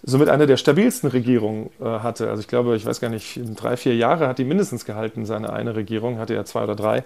somit 0.03 0.29
eine 0.29 0.47
der 0.47 0.57
stabilsten 0.57 1.09
Regierungen 1.09 1.69
äh, 1.79 1.85
hatte. 1.85 2.29
Also 2.29 2.41
ich 2.41 2.47
glaube, 2.47 2.75
ich 2.75 2.85
weiß 2.85 2.99
gar 2.99 3.09
nicht, 3.09 3.39
drei, 3.55 3.77
vier 3.77 3.95
Jahre 3.95 4.27
hat 4.27 4.37
die 4.37 4.45
mindestens 4.45 4.85
gehalten, 4.85 5.25
seine 5.25 5.51
eine 5.51 5.75
Regierung, 5.75 6.19
hatte 6.19 6.33
ja 6.33 6.45
zwei 6.45 6.63
oder 6.63 6.75
drei 6.75 7.03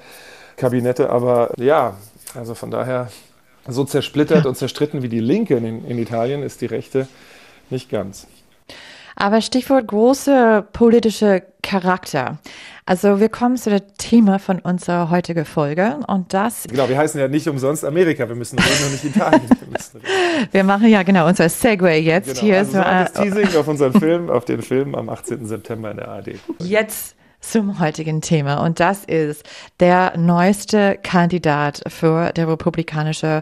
Kabinette. 0.57 1.09
Aber 1.09 1.51
ja, 1.57 1.95
also 2.35 2.53
von 2.53 2.71
daher 2.71 3.09
so 3.67 3.83
zersplittert 3.83 4.43
ja. 4.43 4.49
und 4.49 4.55
zerstritten 4.55 5.01
wie 5.01 5.09
die 5.09 5.19
Linke 5.19 5.55
in, 5.55 5.85
in 5.85 5.97
Italien 5.97 6.43
ist 6.43 6.61
die 6.61 6.65
Rechte 6.65 7.07
nicht 7.69 7.89
ganz. 7.89 8.27
Aber 9.15 9.41
Stichwort 9.41 9.87
große 9.87 10.65
politische 10.73 11.43
Charakter. 11.61 12.39
Also 12.85 13.19
wir 13.19 13.29
kommen 13.29 13.57
zu 13.57 13.69
dem 13.69 13.81
Thema 13.97 14.39
von 14.39 14.59
unserer 14.59 15.09
heutigen 15.09 15.45
Folge 15.45 15.99
und 16.07 16.33
das. 16.33 16.65
Genau, 16.69 16.89
wir 16.89 16.97
heißen 16.97 17.19
ja 17.19 17.27
nicht 17.27 17.47
umsonst 17.47 17.85
Amerika, 17.85 18.27
wir 18.27 18.35
müssen 18.35 18.59
reden 18.59 18.85
und 18.85 18.91
nicht 18.91 19.03
Italien. 19.03 19.41
Wir, 19.49 20.01
wir 20.51 20.63
machen 20.63 20.89
ja 20.89 21.03
genau 21.03 21.27
unser 21.27 21.47
Segway 21.49 21.99
jetzt 21.99 22.27
genau, 22.27 22.39
hier. 22.39 22.57
Also 22.57 22.71
so, 22.73 22.77
das 22.79 23.13
Teasing 23.13 23.55
auf 23.57 23.67
unseren 23.67 23.93
Film, 23.93 24.29
auf 24.29 24.45
den 24.45 24.61
Film 24.61 24.95
am 24.95 25.09
18. 25.09 25.45
September 25.45 25.91
in 25.91 25.97
der 25.97 26.07
ARD. 26.07 26.35
Jetzt 26.59 27.15
zum 27.41 27.79
heutigen 27.79 28.21
Thema 28.21 28.63
und 28.63 28.79
das 28.79 29.03
ist 29.05 29.43
der 29.79 30.17
neueste 30.17 30.97
Kandidat 31.01 31.81
für 31.87 32.31
die 32.33 32.41
republikanische 32.41 33.41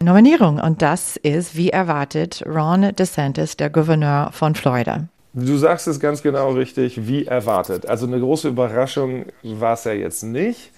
Nominierung 0.00 0.60
und 0.60 0.82
das 0.82 1.16
ist, 1.16 1.56
wie 1.56 1.70
erwartet, 1.70 2.42
Ron 2.46 2.94
DeSantis, 2.94 3.56
der 3.56 3.70
Gouverneur 3.70 4.30
von 4.32 4.54
Florida. 4.54 5.08
Du 5.32 5.56
sagst 5.56 5.86
es 5.86 6.00
ganz 6.00 6.22
genau 6.22 6.50
richtig, 6.52 7.06
wie 7.06 7.24
erwartet. 7.24 7.86
Also 7.86 8.06
eine 8.06 8.18
große 8.18 8.48
Überraschung 8.48 9.26
war 9.42 9.74
es 9.74 9.84
ja 9.84 9.92
jetzt 9.92 10.24
nicht. 10.24 10.72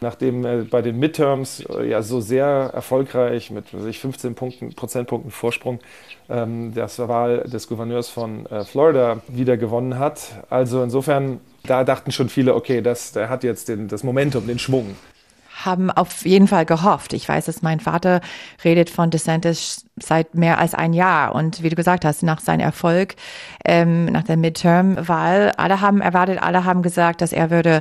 Nachdem 0.00 0.44
er 0.44 0.64
bei 0.64 0.82
den 0.82 0.98
Midterms 0.98 1.64
äh, 1.70 1.88
ja 1.88 2.02
so 2.02 2.20
sehr 2.20 2.44
erfolgreich 2.74 3.50
mit 3.50 3.68
sich 3.68 3.98
15 4.00 4.34
Punkten, 4.34 4.74
Prozentpunkten 4.74 5.30
Vorsprung 5.30 5.78
ähm, 6.28 6.74
das 6.74 6.98
Wahl 6.98 7.44
des 7.44 7.68
Gouverneurs 7.68 8.10
von 8.10 8.44
äh, 8.46 8.64
Florida 8.64 9.22
wieder 9.28 9.56
gewonnen 9.56 9.98
hat. 9.98 10.44
Also 10.50 10.82
insofern, 10.82 11.40
da 11.62 11.84
dachten 11.84 12.12
schon 12.12 12.28
viele, 12.28 12.54
okay, 12.54 12.82
das, 12.82 13.12
der 13.12 13.30
hat 13.30 13.44
jetzt 13.44 13.68
den, 13.70 13.88
das 13.88 14.02
Momentum, 14.02 14.46
den 14.46 14.58
Schwung 14.58 14.94
haben 15.64 15.90
auf 15.90 16.24
jeden 16.24 16.48
Fall 16.48 16.66
gehofft. 16.66 17.12
Ich 17.12 17.28
weiß, 17.28 17.46
dass 17.46 17.62
mein 17.62 17.80
Vater 17.80 18.20
redet 18.64 18.90
von 18.90 19.10
DeSantis 19.10 19.84
seit 19.96 20.34
mehr 20.34 20.58
als 20.58 20.74
ein 20.74 20.92
Jahr. 20.92 21.34
Und 21.34 21.62
wie 21.62 21.68
du 21.68 21.76
gesagt 21.76 22.04
hast, 22.04 22.22
nach 22.22 22.40
seinem 22.40 22.60
Erfolg, 22.60 23.14
ähm, 23.64 24.06
nach 24.06 24.24
der 24.24 24.36
Midterm-Wahl, 24.36 25.52
alle 25.56 25.80
haben 25.80 26.00
erwartet, 26.00 26.42
alle 26.42 26.64
haben 26.64 26.82
gesagt, 26.82 27.20
dass 27.20 27.32
er 27.32 27.50
würde, 27.50 27.80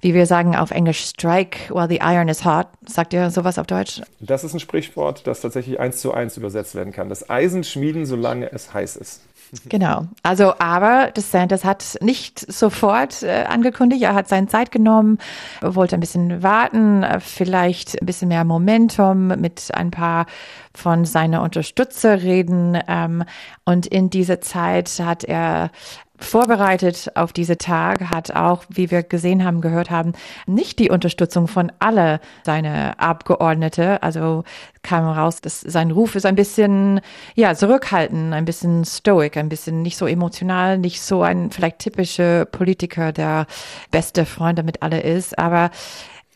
wie 0.00 0.14
wir 0.14 0.26
sagen 0.26 0.54
auf 0.54 0.70
Englisch, 0.70 1.04
strike 1.04 1.74
while 1.74 1.88
the 1.88 2.00
iron 2.02 2.28
is 2.28 2.44
hot. 2.44 2.66
Sagt 2.86 3.12
ihr 3.12 3.30
sowas 3.30 3.58
auf 3.58 3.66
Deutsch? 3.66 4.02
Das 4.20 4.44
ist 4.44 4.54
ein 4.54 4.60
Sprichwort, 4.60 5.26
das 5.26 5.40
tatsächlich 5.40 5.80
eins 5.80 6.00
zu 6.00 6.12
eins 6.12 6.36
übersetzt 6.36 6.74
werden 6.74 6.92
kann. 6.92 7.08
Das 7.08 7.30
Eisen 7.30 7.64
schmieden, 7.64 8.06
solange 8.06 8.52
es 8.52 8.74
heiß 8.74 8.96
ist. 8.96 9.22
Genau. 9.68 10.06
Also, 10.22 10.54
aber 10.58 11.10
DeSantis 11.10 11.64
hat 11.64 11.96
nicht 12.00 12.40
sofort 12.52 13.22
äh, 13.22 13.44
angekündigt. 13.48 14.02
Er 14.02 14.14
hat 14.14 14.28
seine 14.28 14.46
Zeit 14.48 14.70
genommen, 14.70 15.18
wollte 15.60 15.96
ein 15.96 16.00
bisschen 16.00 16.42
warten, 16.42 17.04
vielleicht 17.20 18.00
ein 18.00 18.06
bisschen 18.06 18.28
mehr 18.28 18.44
Momentum 18.44 19.28
mit 19.28 19.70
ein 19.74 19.90
paar 19.90 20.26
von 20.74 21.04
seinen 21.04 21.40
Unterstützer 21.40 22.22
reden. 22.22 22.78
Ähm, 22.88 23.24
und 23.64 23.86
in 23.86 24.10
dieser 24.10 24.40
Zeit 24.40 24.90
hat 25.00 25.24
er 25.24 25.70
vorbereitet 26.18 27.10
auf 27.16 27.32
diese 27.32 27.58
Tag, 27.58 28.10
hat 28.10 28.34
auch, 28.34 28.64
wie 28.68 28.90
wir 28.90 29.02
gesehen 29.02 29.44
haben, 29.44 29.60
gehört 29.60 29.90
haben, 29.90 30.12
nicht 30.46 30.78
die 30.78 30.90
Unterstützung 30.90 31.48
von 31.48 31.72
alle 31.80 32.20
seine 32.44 32.98
Abgeordnete. 33.00 34.02
Also 34.02 34.44
kam 34.82 35.04
raus, 35.06 35.40
dass 35.40 35.60
sein 35.60 35.90
Ruf 35.90 36.14
ist 36.14 36.26
ein 36.26 36.36
bisschen, 36.36 37.00
ja, 37.34 37.54
zurückhaltend, 37.54 38.32
ein 38.32 38.44
bisschen 38.44 38.84
stoic, 38.84 39.36
ein 39.36 39.48
bisschen 39.48 39.82
nicht 39.82 39.96
so 39.96 40.06
emotional, 40.06 40.78
nicht 40.78 41.02
so 41.02 41.22
ein 41.22 41.50
vielleicht 41.50 41.80
typischer 41.80 42.44
Politiker, 42.44 43.12
der 43.12 43.46
beste 43.90 44.24
Freund 44.24 44.58
damit 44.58 44.82
alle 44.82 45.00
ist. 45.00 45.38
Aber 45.38 45.70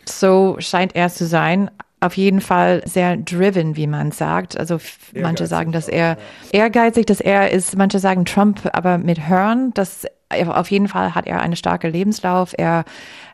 so 0.05 0.57
scheint 0.59 0.97
er 0.97 1.09
zu 1.09 1.27
sein 1.27 1.71
auf 2.01 2.17
jeden 2.17 2.41
Fall 2.41 2.83
sehr 2.85 3.17
driven, 3.17 3.77
wie 3.77 3.87
man 3.87 4.13
sagt. 4.13 4.59
Also 4.59 4.79
ehrgeizig 4.79 5.23
manche 5.23 5.47
sagen, 5.47 5.73
dass 5.73 5.89
er 5.89 6.17
ehrgeizig, 6.53 7.07
dass 7.07 7.21
er 7.21 7.51
ist, 7.51 7.77
manche 7.77 7.99
sagen 7.99 8.25
Trump, 8.25 8.69
aber 8.73 8.99
mit 8.99 9.29
Hören, 9.29 9.73
dass 9.75 10.07
auf 10.31 10.71
jeden 10.71 10.89
Fall 10.89 11.15
hat 11.15 11.27
er 11.27 11.41
einen 11.41 11.57
starken 11.57 11.93
Lebenslauf. 11.93 12.53
Er 12.57 12.85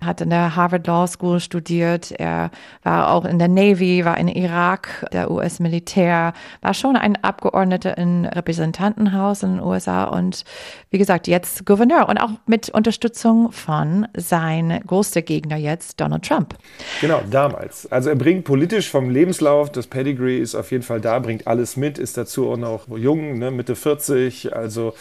hat 0.04 0.20
in 0.20 0.30
der 0.30 0.54
Harvard 0.54 0.86
Law 0.86 1.06
School 1.06 1.40
studiert. 1.40 2.12
Er 2.12 2.50
war 2.82 3.10
auch 3.10 3.24
in 3.24 3.38
der 3.38 3.48
Navy, 3.48 4.04
war 4.04 4.16
in 4.18 4.28
Irak, 4.28 5.06
der 5.12 5.30
US-Militär, 5.30 6.32
war 6.60 6.74
schon 6.74 6.96
ein 6.96 7.16
Abgeordneter 7.22 7.98
im 7.98 8.24
Repräsentantenhaus 8.24 9.42
in 9.42 9.56
den 9.56 9.60
USA 9.60 10.04
und 10.04 10.44
wie 10.90 10.98
gesagt, 10.98 11.26
jetzt 11.26 11.66
Gouverneur 11.66 12.08
und 12.08 12.18
auch 12.18 12.30
mit 12.46 12.68
Unterstützung 12.70 13.50
von 13.50 14.06
sein 14.16 14.80
größter 14.86 15.22
Gegner 15.22 15.56
jetzt, 15.56 16.00
Donald 16.00 16.24
Trump. 16.24 16.54
Genau, 17.00 17.20
damals. 17.30 17.90
Also 17.90 18.10
er 18.10 18.16
bringt 18.16 18.44
politisch 18.44 18.90
vom 18.90 19.10
Lebenslauf, 19.10 19.72
das 19.72 19.86
Pedigree 19.86 20.38
ist 20.38 20.54
auf 20.54 20.70
jeden 20.70 20.84
Fall 20.84 21.00
da, 21.00 21.18
bringt 21.18 21.46
alles 21.46 21.76
mit, 21.76 21.98
ist 21.98 22.16
dazu 22.16 22.50
auch 22.50 22.56
noch 22.56 22.86
jung, 22.88 23.38
ne, 23.38 23.50
Mitte 23.50 23.74
40, 23.74 24.54
also 24.54 24.94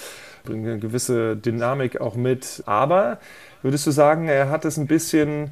bringt 0.44 0.68
eine 0.68 0.80
gewisse 0.80 1.36
Dynamik 1.36 2.02
auch 2.02 2.16
mit. 2.16 2.64
Aber 2.66 3.20
würdest 3.62 3.88
du 3.88 3.92
sagen, 3.92 4.28
er 4.28 4.50
hat 4.50 4.66
es 4.66 4.78
ein 4.78 4.88
bisschen 4.88 5.52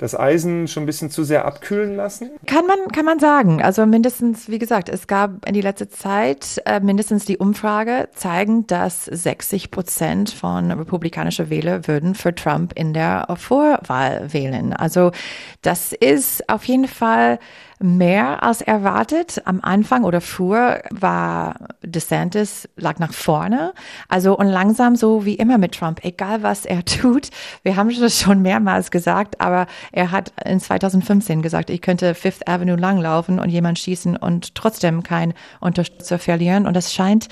das 0.00 0.18
Eisen 0.18 0.66
schon 0.66 0.84
ein 0.84 0.86
bisschen 0.86 1.10
zu 1.10 1.24
sehr 1.24 1.44
abkühlen 1.44 1.94
lassen? 1.94 2.30
Kann 2.46 2.66
man, 2.66 2.88
kann 2.90 3.04
man 3.04 3.18
sagen. 3.18 3.62
Also 3.62 3.84
mindestens, 3.84 4.48
wie 4.48 4.58
gesagt, 4.58 4.88
es 4.88 5.06
gab 5.06 5.46
in 5.46 5.52
die 5.52 5.60
letzte 5.60 5.90
Zeit 5.90 6.60
äh, 6.64 6.80
mindestens 6.80 7.26
die 7.26 7.36
Umfrage 7.36 8.08
zeigen, 8.14 8.66
dass 8.66 9.04
60 9.04 9.70
Prozent 9.70 10.30
von 10.30 10.70
republikanischen 10.70 11.50
Wähler 11.50 11.86
würden 11.86 12.14
für 12.14 12.34
Trump 12.34 12.72
in 12.76 12.94
der 12.94 13.26
Vorwahl 13.36 14.32
wählen. 14.32 14.72
Also 14.72 15.12
das 15.60 15.92
ist 15.92 16.48
auf 16.48 16.64
jeden 16.64 16.88
Fall 16.88 17.38
mehr 17.82 18.42
als 18.42 18.60
erwartet. 18.60 19.40
Am 19.46 19.60
Anfang 19.62 20.04
oder 20.04 20.20
früher 20.20 20.82
war 20.90 21.54
DeSantis 21.82 22.68
lag 22.76 22.98
nach 22.98 23.14
vorne. 23.14 23.72
Also 24.08 24.36
und 24.36 24.48
langsam 24.48 24.96
so 24.96 25.24
wie 25.24 25.34
immer 25.34 25.56
mit 25.56 25.72
Trump, 25.74 26.04
egal 26.04 26.42
was 26.42 26.66
er 26.66 26.84
tut. 26.84 27.30
Wir 27.62 27.76
haben 27.76 27.90
das 27.98 28.20
schon 28.20 28.42
mehrmals 28.42 28.90
gesagt, 28.90 29.40
aber 29.40 29.66
er 29.92 30.10
hat 30.10 30.32
in 30.44 30.60
2015 30.60 31.40
gesagt, 31.40 31.70
ich 31.70 31.80
könnte 31.80 32.14
Fifth 32.14 32.46
Avenue 32.46 32.76
langlaufen 32.76 33.40
und 33.40 33.48
jemand 33.48 33.78
schießen 33.78 34.16
und 34.16 34.54
trotzdem 34.54 35.02
kein 35.02 35.32
Unterstützer 35.60 36.18
verlieren. 36.18 36.66
Und 36.66 36.74
das 36.74 36.92
scheint 36.92 37.28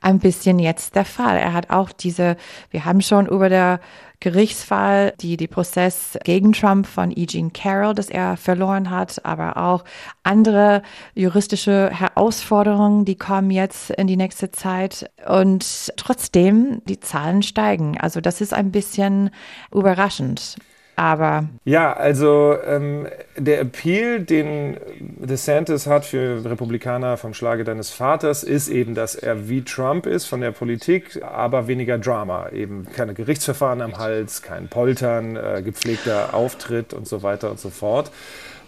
ein 0.00 0.18
bisschen 0.18 0.58
jetzt 0.58 0.96
der 0.96 1.04
Fall. 1.04 1.36
Er 1.36 1.52
hat 1.52 1.68
auch 1.68 1.92
diese, 1.92 2.36
wir 2.70 2.86
haben 2.86 3.02
schon 3.02 3.26
über 3.26 3.50
der 3.50 3.80
Gerichtsfall, 4.20 5.14
die, 5.20 5.36
die 5.36 5.48
Prozess 5.48 6.18
gegen 6.24 6.52
Trump 6.52 6.86
von 6.86 7.12
Eugene 7.16 7.50
Carroll, 7.50 7.94
das 7.94 8.10
er 8.10 8.36
verloren 8.36 8.90
hat, 8.90 9.24
aber 9.24 9.56
auch 9.56 9.84
andere 10.22 10.82
juristische 11.14 11.90
Herausforderungen, 11.90 13.06
die 13.06 13.16
kommen 13.16 13.50
jetzt 13.50 13.90
in 13.90 14.06
die 14.06 14.18
nächste 14.18 14.50
Zeit. 14.50 15.10
Und 15.26 15.92
trotzdem, 15.96 16.82
die 16.86 17.00
Zahlen 17.00 17.42
steigen. 17.42 17.98
Also 17.98 18.20
das 18.20 18.40
ist 18.40 18.52
ein 18.52 18.70
bisschen 18.70 19.30
überraschend 19.72 20.56
aber. 21.00 21.48
Ja, 21.64 21.94
also 21.94 22.58
ähm, 22.62 23.08
der 23.34 23.62
Appeal, 23.62 24.20
den 24.20 24.76
DeSantis 24.98 25.86
hat 25.86 26.04
für 26.04 26.44
Republikaner 26.44 27.16
vom 27.16 27.32
Schlage 27.32 27.64
deines 27.64 27.88
Vaters, 27.88 28.44
ist 28.44 28.68
eben, 28.68 28.94
dass 28.94 29.14
er 29.14 29.48
wie 29.48 29.62
Trump 29.62 30.04
ist 30.04 30.26
von 30.26 30.42
der 30.42 30.50
Politik, 30.50 31.22
aber 31.22 31.68
weniger 31.68 31.96
Drama. 31.96 32.50
Eben 32.50 32.86
keine 32.94 33.14
Gerichtsverfahren 33.14 33.80
am 33.80 33.96
Hals, 33.96 34.42
kein 34.42 34.68
Poltern, 34.68 35.36
äh, 35.36 35.62
gepflegter 35.64 36.34
Auftritt 36.34 36.92
und 36.92 37.08
so 37.08 37.22
weiter 37.22 37.50
und 37.50 37.58
so 37.58 37.70
fort. 37.70 38.10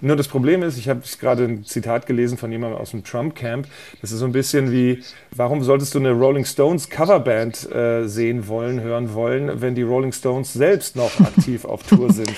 Nur 0.02 0.16
das 0.16 0.26
Problem 0.26 0.64
ist, 0.64 0.76
ich 0.76 0.88
habe 0.88 1.00
gerade 1.20 1.44
ein 1.44 1.64
Zitat 1.64 2.06
gelesen 2.06 2.36
von 2.36 2.50
jemandem 2.50 2.78
aus 2.80 2.90
dem 2.90 3.04
Trump-Camp. 3.04 3.68
Das 4.00 4.10
ist 4.10 4.18
so 4.18 4.24
ein 4.24 4.32
bisschen 4.32 4.72
wie, 4.72 5.02
warum 5.30 5.62
solltest 5.62 5.94
du 5.94 6.00
eine 6.00 6.10
Rolling 6.10 6.44
Stones 6.44 6.90
Coverband 6.90 7.72
äh, 7.72 8.08
sehen 8.08 8.48
wollen, 8.48 8.80
hören 8.80 9.14
wollen, 9.14 9.60
wenn 9.60 9.76
die 9.76 9.82
Rolling 9.82 10.12
Stones 10.12 10.52
selbst 10.52 10.96
noch 10.96 11.20
aktiv 11.20 11.64
auf 11.64 11.84
Tour 11.84 12.12
sind? 12.12 12.32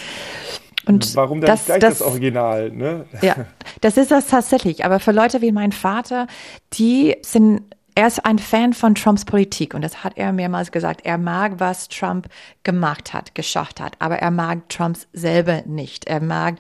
Und 0.86 1.16
warum 1.16 1.40
dann 1.40 1.48
das, 1.48 1.64
gleich 1.64 1.80
das, 1.80 2.00
das 2.00 2.06
Original? 2.06 2.70
Ne? 2.70 3.06
Ja, 3.22 3.46
das 3.80 3.96
ist 3.96 4.10
das 4.10 4.26
tatsächlich. 4.26 4.84
Aber 4.84 5.00
für 5.00 5.12
Leute 5.12 5.40
wie 5.40 5.50
mein 5.50 5.72
Vater, 5.72 6.26
die 6.74 7.16
sind 7.22 7.62
er 7.94 8.06
ist 8.08 8.24
ein 8.24 8.38
Fan 8.38 8.72
von 8.72 8.94
Trumps 8.94 9.24
Politik 9.24 9.74
und 9.74 9.82
das 9.82 10.02
hat 10.02 10.16
er 10.16 10.32
mehrmals 10.32 10.72
gesagt. 10.72 11.02
Er 11.04 11.18
mag, 11.18 11.54
was 11.58 11.88
Trump 11.88 12.28
gemacht 12.64 13.12
hat, 13.12 13.34
geschafft 13.34 13.80
hat, 13.80 13.94
aber 14.00 14.18
er 14.18 14.30
mag 14.30 14.68
Trumps 14.68 15.06
selber 15.12 15.62
nicht. 15.66 16.06
Er 16.06 16.20
mag 16.20 16.56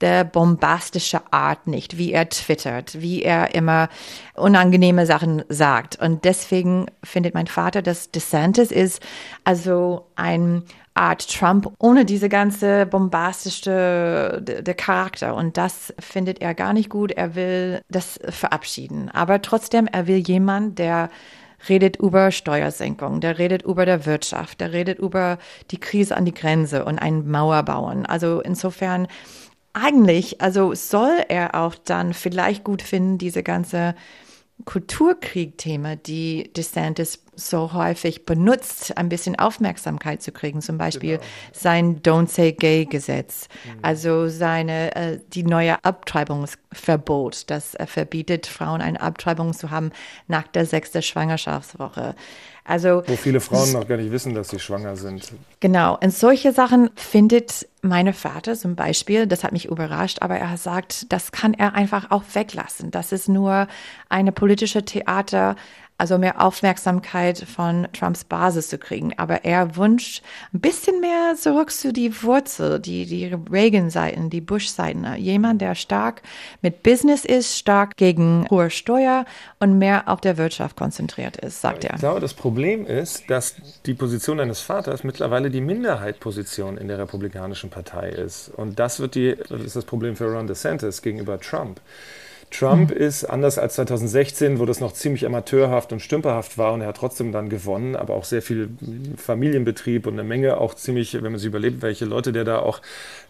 der 0.00 0.24
bombastische 0.24 1.20
Art 1.32 1.66
nicht, 1.66 1.96
wie 1.96 2.12
er 2.12 2.28
twittert, 2.28 3.00
wie 3.00 3.22
er 3.22 3.54
immer 3.54 3.88
unangenehme 4.34 5.06
Sachen 5.06 5.42
sagt. 5.48 5.96
Und 6.00 6.24
deswegen 6.24 6.86
findet 7.02 7.32
mein 7.32 7.46
Vater, 7.46 7.80
dass 7.80 8.10
DeSantis 8.10 8.70
ist 8.70 9.00
also 9.44 10.06
ein 10.16 10.64
Art 10.94 11.28
Trump 11.28 11.72
ohne 11.78 12.04
diese 12.04 12.28
ganze 12.28 12.86
bombastische 12.86 14.40
der 14.42 14.74
Charakter 14.74 15.34
und 15.34 15.56
das 15.56 15.92
findet 15.98 16.40
er 16.40 16.54
gar 16.54 16.72
nicht 16.72 16.88
gut. 16.88 17.10
Er 17.10 17.34
will 17.34 17.80
das 17.90 18.20
verabschieden, 18.28 19.10
aber 19.10 19.42
trotzdem 19.42 19.88
er 19.90 20.06
will 20.06 20.18
jemand, 20.18 20.78
der 20.78 21.10
redet 21.68 21.96
über 21.96 22.30
Steuersenkung, 22.30 23.20
der 23.20 23.38
redet 23.38 23.62
über 23.62 23.86
der 23.86 24.06
Wirtschaft, 24.06 24.60
der 24.60 24.72
redet 24.72 24.98
über 24.98 25.38
die 25.70 25.80
Krise 25.80 26.16
an 26.16 26.24
die 26.24 26.34
Grenze 26.34 26.84
und 26.84 26.98
einen 26.98 27.28
Mauer 27.30 27.62
bauen. 27.64 28.06
Also 28.06 28.40
insofern 28.40 29.08
eigentlich, 29.72 30.40
also 30.40 30.74
soll 30.74 31.16
er 31.28 31.56
auch 31.56 31.74
dann 31.74 32.14
vielleicht 32.14 32.62
gut 32.62 32.82
finden, 32.82 33.18
diese 33.18 33.42
ganze 33.42 33.94
Kulturkrieg-Thema, 34.64 35.96
die 35.96 36.50
DeSantis 36.56 37.20
so 37.36 37.72
häufig 37.72 38.24
benutzt, 38.24 38.96
ein 38.96 39.08
bisschen 39.08 39.36
Aufmerksamkeit 39.36 40.22
zu 40.22 40.32
kriegen. 40.32 40.62
Zum 40.62 40.78
Beispiel 40.78 41.16
genau. 41.18 41.28
sein 41.52 42.02
Don't 42.02 42.28
Say 42.28 42.52
Gay-Gesetz, 42.52 43.48
mhm. 43.64 43.78
also 43.82 44.28
seine 44.28 44.94
äh, 44.94 45.18
die 45.28 45.42
neue 45.42 45.84
Abtreibungsverbot, 45.84 47.50
das 47.50 47.74
äh, 47.74 47.86
verbietet 47.86 48.46
Frauen 48.46 48.80
eine 48.80 49.00
Abtreibung 49.00 49.52
zu 49.52 49.70
haben 49.70 49.90
nach 50.28 50.46
der 50.46 50.66
sechsten 50.66 51.02
Schwangerschaftswoche. 51.02 52.14
Also, 52.66 53.02
Wo 53.06 53.16
viele 53.16 53.40
Frauen 53.40 53.72
noch 53.72 53.86
gar 53.86 53.98
nicht 53.98 54.10
wissen, 54.10 54.34
dass 54.34 54.48
sie 54.48 54.58
schwanger 54.58 54.96
sind. 54.96 55.32
Genau. 55.60 55.98
Und 56.02 56.14
solche 56.14 56.52
Sachen 56.52 56.90
findet 56.94 57.68
meine 57.84 58.12
Vater 58.12 58.54
zum 58.56 58.74
Beispiel, 58.74 59.26
das 59.26 59.44
hat 59.44 59.52
mich 59.52 59.66
überrascht, 59.66 60.18
aber 60.22 60.36
er 60.36 60.56
sagt, 60.56 61.12
das 61.12 61.30
kann 61.30 61.54
er 61.54 61.74
einfach 61.74 62.10
auch 62.10 62.24
weglassen. 62.32 62.90
Das 62.90 63.12
ist 63.12 63.28
nur 63.28 63.68
eine 64.08 64.32
politische 64.32 64.84
Theater, 64.84 65.56
also 65.96 66.18
mehr 66.18 66.42
Aufmerksamkeit 66.42 67.38
von 67.38 67.86
Trumps 67.92 68.24
Basis 68.24 68.68
zu 68.68 68.78
kriegen. 68.78 69.12
Aber 69.16 69.44
er 69.44 69.76
wünscht 69.76 70.22
ein 70.52 70.60
bisschen 70.60 71.00
mehr 71.00 71.34
zurück 71.36 71.70
zu 71.70 71.92
die 71.92 72.22
Wurzel, 72.22 72.80
die, 72.80 73.06
die 73.06 73.32
Reagan-Seiten, 73.50 74.28
die 74.28 74.40
Bush-Seiten. 74.40 75.06
Jemand, 75.16 75.60
der 75.60 75.74
stark 75.74 76.22
mit 76.62 76.82
Business 76.82 77.24
ist, 77.24 77.56
stark 77.56 77.96
gegen 77.96 78.46
hohe 78.50 78.70
Steuer 78.70 79.24
und 79.60 79.78
mehr 79.78 80.08
auf 80.08 80.20
der 80.20 80.36
Wirtschaft 80.36 80.76
konzentriert 80.76 81.36
ist, 81.36 81.60
sagt 81.60 81.84
er. 81.84 81.94
Ich 81.94 82.00
glaube, 82.00 82.20
das 82.20 82.34
Problem 82.34 82.86
ist, 82.86 83.30
dass 83.30 83.54
die 83.86 83.94
Position 83.94 84.40
eines 84.40 84.60
Vaters 84.60 85.04
mittlerweile 85.04 85.50
die 85.50 85.60
Minderheitposition 85.60 86.76
in 86.76 86.88
der 86.88 86.98
Republikanischen 86.98 87.70
Partei 87.70 88.08
ist. 88.08 88.48
Und 88.48 88.78
das 88.80 88.98
wird 88.98 89.14
die, 89.14 89.36
das 89.48 89.60
ist 89.60 89.76
das 89.76 89.84
Problem 89.84 90.16
für 90.16 90.26
Ron 90.26 90.48
DeSantis 90.48 91.02
gegenüber 91.02 91.38
Trump. 91.38 91.80
Trump 92.50 92.90
mhm. 92.90 92.96
ist 92.96 93.24
anders 93.24 93.58
als 93.58 93.74
2016, 93.74 94.58
wo 94.58 94.66
das 94.66 94.80
noch 94.80 94.92
ziemlich 94.92 95.26
amateurhaft 95.26 95.92
und 95.92 96.00
stümperhaft 96.00 96.58
war 96.58 96.72
und 96.72 96.80
er 96.80 96.88
hat 96.88 96.96
trotzdem 96.96 97.32
dann 97.32 97.48
gewonnen, 97.48 97.96
aber 97.96 98.14
auch 98.14 98.24
sehr 98.24 98.42
viel 98.42 98.68
Familienbetrieb 99.16 100.06
und 100.06 100.14
eine 100.14 100.24
Menge 100.24 100.58
auch 100.58 100.74
ziemlich, 100.74 101.14
wenn 101.14 101.22
man 101.32 101.38
sich 101.38 101.48
überlebt, 101.48 101.82
welche 101.82 102.04
Leute 102.04 102.32
der 102.32 102.44
da 102.44 102.58
auch 102.58 102.80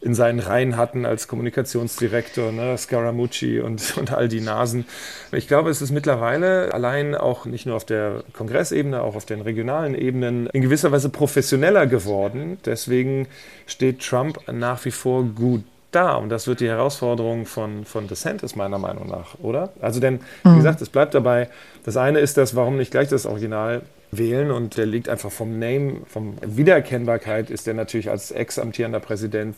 in 0.00 0.14
seinen 0.14 0.40
Reihen 0.40 0.76
hatten 0.76 1.06
als 1.06 1.28
Kommunikationsdirektor, 1.28 2.52
ne, 2.52 2.76
Scaramucci 2.76 3.60
und, 3.60 3.96
und 3.96 4.12
all 4.12 4.28
die 4.28 4.40
Nasen. 4.40 4.84
Ich 5.32 5.48
glaube, 5.48 5.70
es 5.70 5.80
ist 5.80 5.90
mittlerweile 5.90 6.72
allein 6.74 7.14
auch 7.14 7.46
nicht 7.46 7.66
nur 7.66 7.76
auf 7.76 7.84
der 7.84 8.24
Kongressebene, 8.32 9.02
auch 9.02 9.16
auf 9.16 9.24
den 9.24 9.40
regionalen 9.40 9.94
Ebenen 9.94 10.48
in 10.48 10.62
gewisser 10.62 10.92
Weise 10.92 11.08
professioneller 11.08 11.86
geworden. 11.86 12.58
Deswegen 12.64 13.28
steht 13.66 14.00
Trump 14.00 14.40
nach 14.52 14.84
wie 14.84 14.90
vor 14.90 15.24
gut 15.24 15.64
da 15.94 16.14
und 16.14 16.28
das 16.28 16.46
wird 16.46 16.60
die 16.60 16.68
Herausforderung 16.68 17.46
von, 17.46 17.84
von 17.84 18.08
DeSantis 18.08 18.56
meiner 18.56 18.78
Meinung 18.78 19.08
nach, 19.08 19.38
oder? 19.42 19.72
Also 19.80 20.00
denn, 20.00 20.20
wie 20.42 20.50
mhm. 20.50 20.56
gesagt, 20.56 20.80
es 20.80 20.88
bleibt 20.88 21.14
dabei, 21.14 21.48
das 21.84 21.96
eine 21.96 22.18
ist 22.18 22.36
das, 22.36 22.56
warum 22.56 22.76
nicht 22.76 22.90
gleich 22.90 23.08
das 23.08 23.26
Original 23.26 23.82
wählen 24.10 24.50
und 24.50 24.76
der 24.76 24.86
liegt 24.86 25.08
einfach 25.08 25.30
vom 25.30 25.58
Name, 25.58 26.02
vom 26.06 26.36
Wiedererkennbarkeit 26.42 27.50
ist 27.50 27.66
der 27.66 27.74
natürlich 27.74 28.10
als 28.10 28.30
ex-amtierender 28.30 29.00
Präsident 29.00 29.56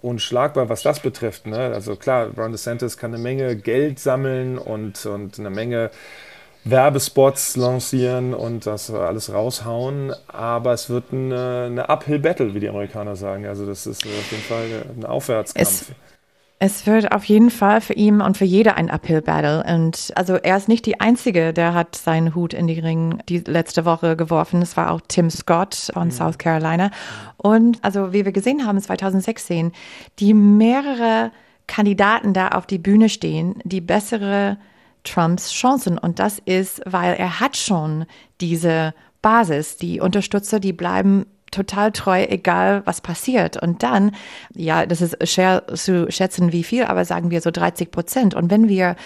unschlagbar, 0.00 0.68
was 0.68 0.82
das 0.82 1.00
betrifft. 1.00 1.46
Ne? 1.46 1.58
Also 1.58 1.96
klar, 1.96 2.30
Ron 2.36 2.52
DeSantis 2.52 2.96
kann 2.96 3.12
eine 3.12 3.22
Menge 3.22 3.56
Geld 3.56 3.98
sammeln 3.98 4.58
und, 4.58 5.04
und 5.06 5.38
eine 5.38 5.50
Menge 5.50 5.90
Werbespots 6.70 7.56
lancieren 7.56 8.34
und 8.34 8.66
das 8.66 8.90
alles 8.90 9.32
raushauen, 9.32 10.12
aber 10.28 10.72
es 10.72 10.90
wird 10.90 11.12
eine, 11.12 11.64
eine 11.66 11.88
Uphill-Battle, 11.88 12.54
wie 12.54 12.60
die 12.60 12.68
Amerikaner 12.68 13.16
sagen. 13.16 13.46
Also 13.46 13.66
das 13.66 13.86
ist 13.86 14.04
auf 14.04 14.30
jeden 14.30 14.42
Fall 14.42 14.66
ein 14.96 15.04
Aufwärtskampf. 15.04 15.66
Es 15.66 15.86
es 16.60 16.86
wird 16.86 17.12
auf 17.12 17.24
jeden 17.24 17.50
Fall 17.50 17.80
für 17.80 17.92
ihn 17.92 18.20
und 18.20 18.36
für 18.36 18.44
jeder 18.44 18.76
ein 18.76 18.90
Uphill-Battle. 18.90 19.64
Und 19.72 20.12
also 20.16 20.34
er 20.34 20.56
ist 20.56 20.68
nicht 20.68 20.86
die 20.86 21.00
Einzige, 21.00 21.52
der 21.52 21.72
hat 21.72 21.94
seinen 21.94 22.34
Hut 22.34 22.52
in 22.52 22.66
die 22.66 22.80
Ring 22.80 23.22
die 23.28 23.38
letzte 23.38 23.84
Woche 23.84 24.16
geworfen. 24.16 24.60
Es 24.60 24.76
war 24.76 24.90
auch 24.90 25.00
Tim 25.06 25.30
Scott 25.30 25.90
von 25.94 26.08
mhm. 26.08 26.12
South 26.12 26.38
Carolina. 26.38 26.90
Und 27.36 27.78
also 27.82 28.12
wie 28.12 28.24
wir 28.24 28.32
gesehen 28.32 28.66
haben 28.66 28.80
2016, 28.80 29.70
die 30.18 30.34
mehrere 30.34 31.30
Kandidaten 31.68 32.32
da 32.32 32.48
auf 32.48 32.66
die 32.66 32.78
Bühne 32.78 33.08
stehen, 33.08 33.60
die 33.64 33.80
bessere 33.80 34.58
Trumps 35.04 35.52
Chancen. 35.52 35.98
Und 35.98 36.18
das 36.18 36.38
ist, 36.44 36.80
weil 36.84 37.14
er 37.14 37.40
hat 37.40 37.56
schon 37.56 38.06
diese 38.40 38.94
Basis. 39.22 39.76
Die 39.76 40.00
Unterstützer, 40.00 40.60
die 40.60 40.72
bleiben 40.72 41.26
total 41.50 41.92
treu, 41.92 42.24
egal 42.24 42.82
was 42.84 43.00
passiert. 43.00 43.60
Und 43.60 43.82
dann, 43.82 44.14
ja, 44.54 44.86
das 44.86 45.00
ist 45.00 45.16
schwer 45.28 45.64
zu 45.74 46.10
schätzen, 46.10 46.52
wie 46.52 46.64
viel, 46.64 46.84
aber 46.84 47.04
sagen 47.04 47.30
wir 47.30 47.40
so 47.40 47.50
30 47.50 47.90
Prozent. 47.90 48.34
Und 48.34 48.50
wenn 48.50 48.68
wir 48.68 48.96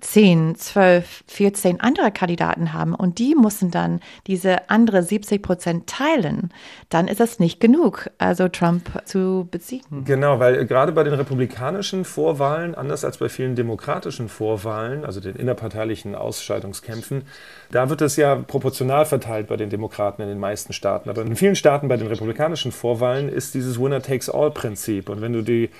10, 0.00 0.54
12, 0.56 1.24
14 1.26 1.80
andere 1.80 2.12
Kandidaten 2.12 2.72
haben 2.72 2.94
und 2.94 3.18
die 3.18 3.34
müssen 3.34 3.70
dann 3.70 4.00
diese 4.26 4.70
andere 4.70 5.02
70 5.02 5.42
Prozent 5.42 5.86
teilen, 5.88 6.50
dann 6.88 7.08
ist 7.08 7.20
das 7.20 7.40
nicht 7.40 7.60
genug, 7.60 8.10
also 8.18 8.48
Trump 8.48 9.02
zu 9.04 9.48
besiegen. 9.50 10.04
Genau, 10.04 10.38
weil 10.38 10.66
gerade 10.66 10.92
bei 10.92 11.02
den 11.02 11.14
republikanischen 11.14 12.04
Vorwahlen, 12.04 12.74
anders 12.74 13.04
als 13.04 13.18
bei 13.18 13.28
vielen 13.28 13.56
demokratischen 13.56 14.28
Vorwahlen, 14.28 15.04
also 15.04 15.20
den 15.20 15.34
innerparteilichen 15.34 16.14
Ausscheidungskämpfen, 16.14 17.22
da 17.70 17.90
wird 17.90 18.00
es 18.00 18.16
ja 18.16 18.36
proportional 18.36 19.04
verteilt 19.04 19.48
bei 19.48 19.56
den 19.56 19.68
Demokraten 19.68 20.22
in 20.22 20.28
den 20.28 20.38
meisten 20.38 20.72
Staaten. 20.72 21.10
Aber 21.10 21.22
in 21.22 21.36
vielen 21.36 21.56
Staaten 21.56 21.88
bei 21.88 21.96
den 21.96 22.06
republikanischen 22.06 22.72
Vorwahlen 22.72 23.28
ist 23.28 23.54
dieses 23.54 23.80
Winner-Takes-All-Prinzip. 23.80 25.08
Und 25.08 25.20
wenn 25.20 25.32
du 25.32 25.42
die 25.42 25.70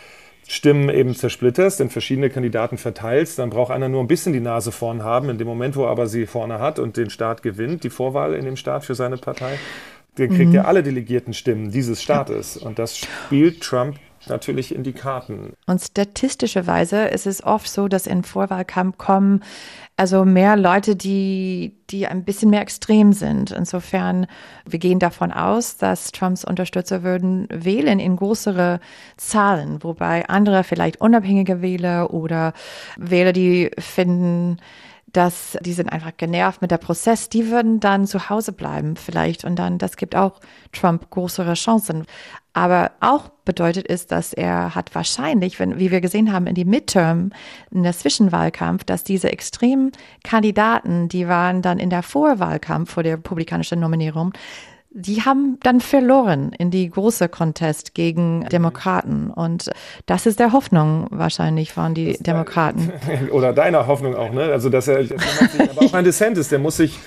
Stimmen 0.51 0.89
eben 0.89 1.15
zersplitterst, 1.15 1.79
in 1.83 1.91
verschiedene 1.91 2.31
Kandidaten 2.31 2.79
verteilst, 2.79 3.39
dann 3.39 3.51
braucht 3.51 3.71
einer 3.71 3.91
nur 3.91 4.03
ein 4.03 4.07
bisschen 4.07 4.33
die 4.33 4.41
Nase 4.41 4.73
vorn 4.73 5.03
haben. 5.03 5.29
In 5.29 5.37
dem 5.37 5.47
Moment, 5.47 5.77
wo 5.77 5.85
er 5.85 5.91
aber 5.91 6.07
sie 6.07 6.25
vorne 6.25 6.59
hat 6.59 6.79
und 6.79 6.97
den 6.97 7.11
Staat 7.11 7.43
gewinnt, 7.43 7.85
die 7.85 7.91
Vorwahl 7.91 8.33
in 8.33 8.47
dem 8.47 8.57
Staat 8.57 8.87
für 8.87 8.95
seine 8.95 9.19
Partei, 9.19 9.59
dann 10.17 10.31
kriegt 10.31 10.49
mhm. 10.49 10.57
er 10.57 10.67
alle 10.67 10.83
delegierten 10.83 11.35
Stimmen 11.35 11.71
dieses 11.71 12.03
Staates. 12.03 12.57
Und 12.57 12.79
das 12.79 12.97
spielt 12.97 13.61
Trump 13.61 13.99
natürlich 14.27 14.75
in 14.75 14.83
die 14.83 14.93
Karten. 14.93 15.55
Und 15.67 15.81
statistischerweise 15.81 17.05
ist 17.05 17.27
es 17.27 17.43
oft 17.43 17.69
so, 17.69 17.89
dass 17.89 18.07
in 18.07 18.25
Vorwahlkampf 18.25 18.99
kommen 18.99 19.43
also 19.99 20.25
mehr 20.25 20.57
Leute, 20.57 20.95
die, 20.95 21.75
die 21.91 22.07
ein 22.07 22.25
bisschen 22.25 22.51
mehr 22.51 22.61
extrem 22.61 23.13
sind. 23.13 23.51
Insofern, 23.51 24.29
wir 24.65 24.79
gehen 24.79 25.01
davon 25.01 25.33
aus, 25.33 25.77
dass 25.77 26.13
Trumps 26.13 26.45
Unterstützer 26.45 27.03
würden 27.03 27.49
wählen 27.51 27.99
in 27.99 28.15
größere 28.15 28.79
Zahlen, 29.17 29.83
wobei 29.83 30.29
andere 30.29 30.63
vielleicht 30.63 31.01
unabhängige 31.01 31.63
Wähler 31.63 32.15
oder 32.15 32.53
Wähler, 32.97 33.33
die 33.33 33.73
finden, 33.77 34.59
dass 35.13 35.59
die 35.63 35.73
sind 35.73 35.93
einfach 35.93 36.13
genervt 36.17 36.63
mit 36.63 36.71
der 36.71 36.79
Prozess, 36.79 37.29
die 37.29 37.51
würden 37.51 37.81
dann 37.81 38.07
zu 38.07 38.29
Hause 38.29 38.53
bleiben 38.53 38.95
vielleicht 38.95 39.45
und 39.45 39.57
dann, 39.59 39.79
das 39.79 39.97
gibt 39.97 40.15
auch 40.15 40.39
Trump 40.73 41.11
größere 41.11 41.55
Chancen. 41.55 42.07
Aber 42.59 42.91
auch 42.99 43.29
bedeutet 43.45 43.87
ist, 43.87 44.11
dass 44.11 44.33
er 44.33 44.75
hat 44.75 44.93
wahrscheinlich, 44.93 45.61
wenn, 45.61 45.79
wie 45.79 45.93
wir 45.93 46.01
gesehen 46.01 46.33
haben 46.33 46.49
in 46.49 46.57
die 46.57 46.65
Midterm, 46.65 47.31
in 47.71 47.85
der 47.85 47.93
Zwischenwahlkampf, 47.93 48.83
dass 48.83 49.05
diese 49.05 49.31
extremen 49.31 49.93
Kandidaten, 50.25 51.09
die 51.09 51.29
waren 51.29 51.63
dann 51.63 51.79
in 51.79 51.89
der 51.89 52.03
Vorwahlkampf 52.03 52.91
vor 52.91 53.05
der 53.05 53.13
republikanischen 53.13 53.79
Nominierung, 53.79 54.33
die 54.91 55.23
haben 55.23 55.59
dann 55.63 55.81
verloren 55.81 56.51
in 56.59 56.73
die 56.73 56.91
große 56.91 57.29
Contest 57.29 57.95
gegen 57.95 58.45
Demokraten. 58.51 59.31
Und 59.31 59.71
das 60.07 60.27
ist 60.27 60.41
der 60.41 60.53
Hoffnung 60.53 61.07
wahrscheinlich 61.11 61.73
von 61.73 61.95
die 61.95 62.15
Demokraten. 62.19 62.91
Oder 63.31 63.53
deiner 63.53 63.87
Hoffnung 63.87 64.17
auch, 64.17 64.33
ne? 64.33 64.51
Also, 64.51 64.69
dass 64.69 64.89
er, 64.89 64.99
er 64.99 65.71
aber 65.71 65.83
auch 65.83 65.95
ein 65.95 66.05
Dissent 66.05 66.37
ist, 66.39 66.51
der 66.51 66.59
muss 66.59 66.79
sich 66.79 66.99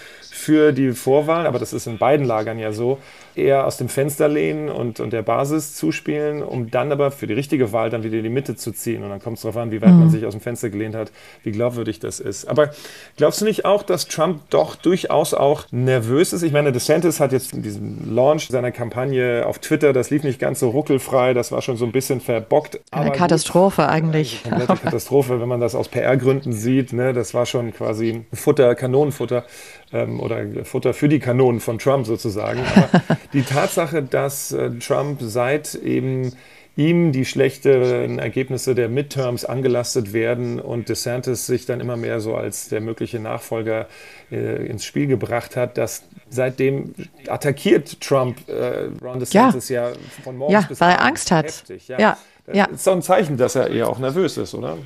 für 0.42 0.72
die 0.72 0.92
Vorwahl, 0.94 1.46
aber 1.46 1.60
das 1.60 1.72
ist 1.72 1.86
in 1.86 2.00
beiden 2.00 2.26
Lagern 2.26 2.58
ja 2.58 2.72
so, 2.72 2.98
eher 3.36 3.66
aus 3.66 3.78
dem 3.78 3.90
Fenster 3.90 4.28
lehnen 4.28 4.70
und, 4.70 5.00
und 5.00 5.14
der 5.14 5.22
Basis 5.22 5.76
zuspielen, 5.76 6.42
um 6.44 6.72
dann 6.72 6.92
aber 6.92 7.12
für 7.12 7.28
die 7.28 7.34
richtige 7.34 7.72
Wahl 7.72 7.90
dann 7.90 8.04
wieder 8.04 8.18
in 8.18 8.24
die 8.24 8.30
Mitte 8.30 8.56
zu 8.56 8.72
ziehen. 8.72 9.04
Und 9.04 9.10
dann 9.10 9.22
kommt 9.22 9.38
es 9.38 9.44
darauf 9.44 9.58
an, 9.58 9.72
wie 9.72 9.82
weit 9.82 9.92
mhm. 9.92 10.00
man 10.00 10.10
sich 10.10 10.26
aus 10.26 10.34
dem 10.34 10.42
Fenster 10.42 10.70
gelehnt 10.70 10.96
hat, 10.96 11.12
wie 11.44 11.52
glaubwürdig 11.52 12.00
das 12.00 12.20
ist. 12.20 12.46
Aber 12.46 12.72
glaubst 13.18 13.40
du 13.40 13.46
nicht 13.46 13.66
auch, 13.66 13.84
dass 13.84 14.08
Trump 14.08 14.42
doch 14.50 14.76
durchaus 14.76 15.34
auch 15.34 15.66
nervös 15.72 16.34
ist? 16.34 16.42
Ich 16.42 16.52
meine, 16.52 16.72
DeSantis 16.72 17.20
hat 17.20 17.32
jetzt 17.32 17.54
diesen 17.54 18.14
Launch 18.14 18.48
seiner 18.48 18.72
Kampagne 18.72 19.46
auf 19.46 19.60
Twitter, 19.60 19.94
das 19.94 20.10
lief 20.10 20.24
nicht 20.24 20.40
ganz 20.40 20.60
so 20.60 20.70
ruckelfrei, 20.70 21.34
das 21.34 21.52
war 21.52 21.62
schon 21.62 21.78
so 21.78 21.86
ein 21.86 21.92
bisschen 21.92 22.20
verbockt. 22.20 22.82
Eine 22.92 23.12
Katastrophe 23.12 23.84
gut. 23.84 23.92
eigentlich. 23.92 24.42
Eine 24.46 24.66
komplette 24.66 24.84
Katastrophe, 24.84 25.40
wenn 25.40 25.48
man 25.48 25.62
das 25.62 25.76
aus 25.76 25.88
PR-Gründen 25.88 26.52
sieht. 26.52 26.94
Ne? 26.94 27.14
Das 27.14 27.34
war 27.34 27.46
schon 27.46 27.74
quasi 27.74 28.26
Futter, 28.34 28.76
Kanonenfutter 28.76 29.46
ähm, 29.94 30.20
oder 30.20 30.46
Futter 30.64 30.94
für 30.94 31.10
die 31.10 31.20
Kanonen 31.20 31.60
von 31.60 31.80
Trump 31.80 32.06
sozusagen. 32.06 32.62
Aber 32.76 32.90
die 33.34 33.44
Tatsache, 33.44 34.04
dass 34.04 34.52
äh, 34.52 34.72
Trump 34.80 35.20
seit 35.22 35.76
eben 35.76 36.34
ihm 36.78 37.12
die 37.12 37.26
schlechten 37.26 38.18
Ergebnisse 38.18 38.76
der 38.76 38.88
Midterms 38.88 39.44
angelastet 39.44 40.14
werden 40.14 40.60
und 40.60 40.88
DeSantis 40.88 41.46
sich 41.46 41.66
dann 41.66 41.82
immer 41.82 41.98
mehr 41.98 42.22
so 42.22 42.36
als 42.36 42.70
der 42.70 42.80
mögliche 42.80 43.20
Nachfolger 43.20 43.88
äh, 44.32 44.66
ins 44.66 44.86
Spiel 44.86 45.08
gebracht 45.08 45.58
hat, 45.58 45.78
dass 45.78 46.04
seitdem 46.30 46.96
attackiert 47.28 48.00
Trump 48.00 48.48
äh, 48.48 48.90
Ron 49.04 49.20
DeSantis 49.20 49.68
ja, 49.68 49.90
ja 49.90 49.96
von 50.24 50.38
morgens 50.38 50.64
ja, 50.64 50.68
bis 50.68 50.80
weil 50.80 50.92
er 50.92 51.04
Angst 51.04 51.30
hat. 51.32 51.46
Heftig, 51.46 51.88
ja. 51.90 52.00
ja. 52.00 52.18
Das 52.46 52.56
ja. 52.56 52.66
ist 52.66 52.88
doch 52.88 52.94
ein 52.94 53.02
Zeichen, 53.02 53.38
dass 53.38 53.56
er 53.56 53.70
eher 53.70 53.88
auch 53.90 54.00
nervös 54.00 54.38
ist, 54.38 54.54
oder? 54.54 54.78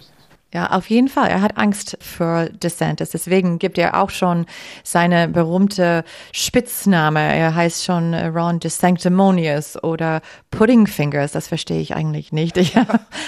Ja, 0.55 0.67
auf 0.67 0.89
jeden 0.89 1.09
Fall. 1.09 1.27
Er 1.27 1.41
hat 1.41 1.57
Angst 1.57 1.97
vor 1.99 2.45
DeSantis. 2.45 3.09
Deswegen 3.09 3.59
gibt 3.59 3.77
er 3.77 4.01
auch 4.01 4.09
schon 4.09 4.45
seine 4.85 5.27
berühmte 5.27 6.05
Spitzname. 6.31 7.19
Er 7.19 7.53
heißt 7.53 7.83
schon 7.83 8.13
Ron 8.13 8.61
DeSanctimonious 8.61 9.83
oder 9.83 10.21
Pudding 10.51 10.87
Fingers. 10.87 11.33
Das 11.33 11.49
verstehe 11.49 11.81
ich 11.81 11.93
eigentlich 11.93 12.31
nicht. 12.31 12.55
Ja. 12.75 12.85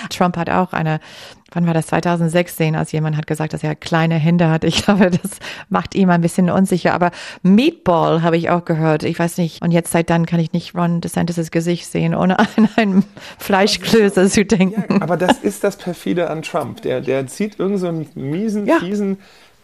Trump 0.09 0.37
hat 0.37 0.49
auch 0.49 0.71
eine 0.71 0.99
wann 1.51 1.65
war 1.65 1.73
das 1.73 1.87
2016, 1.87 2.75
als 2.75 2.91
jemand 2.91 3.17
hat 3.17 3.27
gesagt, 3.27 3.53
dass 3.53 3.63
er 3.63 3.75
kleine 3.75 4.15
Hände 4.15 4.49
hat. 4.49 4.63
Ich 4.63 4.83
glaube, 4.85 5.09
das 5.09 5.39
macht 5.69 5.95
ihm 5.95 6.09
ein 6.09 6.21
bisschen 6.21 6.49
unsicher. 6.49 6.93
Aber 6.93 7.11
Meatball 7.43 8.21
habe 8.21 8.37
ich 8.37 8.49
auch 8.49 8.65
gehört. 8.65 9.03
Ich 9.03 9.17
weiß 9.17 9.37
nicht. 9.37 9.61
Und 9.61 9.71
jetzt 9.71 9.91
seit 9.91 10.09
dann 10.09 10.25
kann 10.25 10.39
ich 10.39 10.53
nicht 10.53 10.75
Ron 10.75 11.01
DeSantis' 11.01 11.51
Gesicht 11.51 11.85
sehen, 11.85 12.15
ohne 12.15 12.39
an 12.57 12.69
einen 12.75 13.05
Fleischklöße 13.39 14.29
zu 14.29 14.45
denken. 14.45 14.83
Ja, 14.89 15.01
aber 15.01 15.17
das 15.17 15.39
ist 15.39 15.63
das 15.63 15.77
perfide 15.77 16.29
an 16.29 16.41
Trump. 16.41 16.81
Der, 16.81 17.01
der 17.01 17.27
zieht 17.27 17.59
irgendeinen 17.59 18.05
so 18.13 18.19
miesen, 18.19 18.65
ja. 18.65 18.79
fiesen 18.79 19.17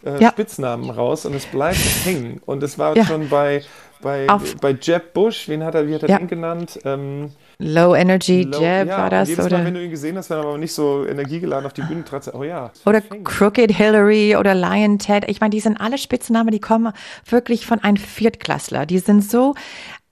äh, 0.04 0.20
ja. 0.22 0.30
Spitznamen 0.30 0.90
raus 0.90 1.26
und 1.26 1.34
es 1.34 1.46
bleibt 1.46 1.78
hängen. 2.04 2.40
Und 2.46 2.62
es 2.62 2.78
war 2.78 2.96
schon 3.04 3.28
bei, 3.28 3.62
bei, 4.00 4.26
bei 4.60 4.76
Jeb 4.80 5.12
Bush, 5.14 5.48
wen 5.48 5.64
hat 5.64 5.74
er, 5.74 5.86
wie 5.88 5.94
hat 5.94 6.02
er 6.02 6.18
den 6.18 6.28
genannt? 6.28 6.78
Ähm, 6.84 7.30
Low 7.58 7.94
Energy 7.94 8.42
Low, 8.42 8.60
Jab 8.60 8.88
ja, 8.88 8.98
war 8.98 9.10
das? 9.10 9.28
Jedes 9.28 9.44
oder? 9.44 9.58
Mal, 9.58 9.66
wenn 9.66 9.74
du 9.74 9.84
ihn 9.84 9.90
gesehen 9.90 10.16
hast, 10.16 10.30
wenn 10.30 10.38
er 10.38 10.44
aber 10.44 10.58
nicht 10.58 10.72
so 10.72 11.06
energiegeladen 11.06 11.66
auf 11.66 11.72
die 11.72 11.82
Bühne 11.82 12.04
trat, 12.04 12.32
oh 12.34 12.42
ja. 12.42 12.70
Oder 12.84 13.00
Crooked 13.00 13.70
Hillary 13.70 14.36
oder 14.36 14.54
Lion 14.54 14.98
Ted. 14.98 15.24
Ich 15.28 15.40
meine, 15.40 15.50
die 15.50 15.60
sind 15.60 15.80
alle 15.80 15.98
Spitznamen, 15.98 16.50
die 16.50 16.60
kommen 16.60 16.92
wirklich 17.28 17.66
von 17.66 17.80
einem 17.80 17.96
Viertklässler. 17.96 18.86
Die 18.86 18.98
sind 18.98 19.22
so, 19.22 19.54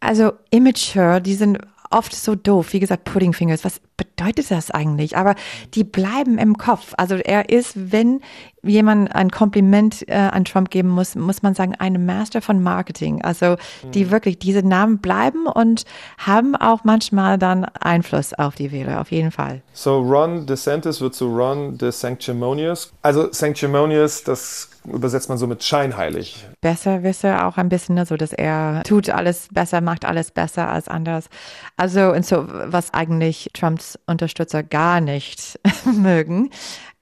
also 0.01 0.33
immature, 0.51 1.21
die 1.21 1.35
sind 1.35 1.59
oft 1.93 2.15
so 2.15 2.35
doof. 2.35 2.73
Wie 2.73 2.81
gesagt, 2.81 3.05
Pudding 3.05 3.33
Fingers, 3.33 3.65
was 3.65 3.81
bedeutet 3.97 4.51
das 4.51 4.71
eigentlich? 4.71 5.17
Aber 5.17 5.35
die 5.75 5.85
bleiben 5.85 6.39
im 6.39 6.57
Kopf. 6.59 6.95
Also 6.97 7.17
er 7.17 7.51
ist, 7.51 7.93
wenn 7.93 8.21
jemand 8.63 9.15
ein 9.15 9.31
Kompliment 9.31 10.09
äh, 10.09 10.15
an 10.15 10.45
Trump 10.45 10.71
geben 10.71 10.89
muss, 10.89 11.15
muss 11.15 11.43
man 11.43 11.55
sagen, 11.55 11.75
ein 11.79 12.05
Master 12.05 12.43
von 12.43 12.63
Marketing. 12.63 13.23
Also 13.23 13.57
die 13.95 14.07
mhm. 14.07 14.11
wirklich, 14.11 14.39
diese 14.39 14.67
Namen 14.67 14.99
bleiben 14.99 15.47
und 15.47 15.85
haben 16.19 16.57
auch 16.57 16.85
manchmal 16.85 17.39
dann 17.39 17.65
Einfluss 17.65 18.35
auf 18.35 18.55
die 18.55 18.73
Wähler, 18.73 19.01
auf 19.01 19.11
jeden 19.11 19.31
Fall. 19.31 19.63
So 19.73 20.01
Ron 20.01 20.47
DeSantis 20.47 21.01
wird 21.01 21.15
zu 21.15 21.27
Ron 21.27 21.79
DeSanctimonious. 21.79 22.93
Also 23.03 23.33
Sanctimonious, 23.33 24.25
das 24.25 24.72
übersetzt 24.87 25.29
man 25.29 25.38
so 25.38 25.47
mit 25.47 25.64
scheinheilig. 25.64 26.47
Besser 26.61 27.03
wisse 27.03 27.45
auch 27.45 27.57
ein 27.57 27.68
bisschen, 27.68 27.97
ne, 27.97 28.07
so 28.07 28.16
dass 28.16 28.33
er 28.33 28.83
tut 28.85 29.11
alles 29.11 29.49
besser, 29.53 29.81
macht 29.81 30.05
alles 30.05 30.31
besser 30.31 30.68
als 30.68 30.88
anders. 30.88 31.29
Also 31.77 32.12
und 32.12 32.25
so, 32.25 32.47
was 32.49 32.95
eigentlich 32.95 33.51
Trump 33.55 33.73
Trumps 33.73 33.99
Unterstützer 34.07 34.62
gar 34.62 35.01
nicht 35.01 35.59
mögen. 35.85 36.51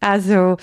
Also 0.01 0.57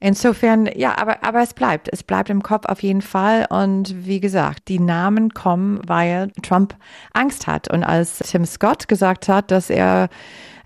Insofern, 0.00 0.70
ja, 0.76 0.96
aber, 0.96 1.24
aber 1.24 1.42
es 1.42 1.54
bleibt. 1.54 1.88
Es 1.92 2.04
bleibt 2.04 2.30
im 2.30 2.40
Kopf 2.40 2.66
auf 2.66 2.84
jeden 2.84 3.02
Fall. 3.02 3.46
Und 3.50 4.06
wie 4.06 4.20
gesagt, 4.20 4.68
die 4.68 4.78
Namen 4.78 5.34
kommen, 5.34 5.80
weil 5.88 6.30
Trump 6.40 6.76
Angst 7.14 7.48
hat. 7.48 7.68
Und 7.68 7.82
als 7.82 8.18
Tim 8.18 8.44
Scott 8.44 8.86
gesagt 8.86 9.28
hat, 9.28 9.50
dass 9.50 9.70
er 9.70 10.08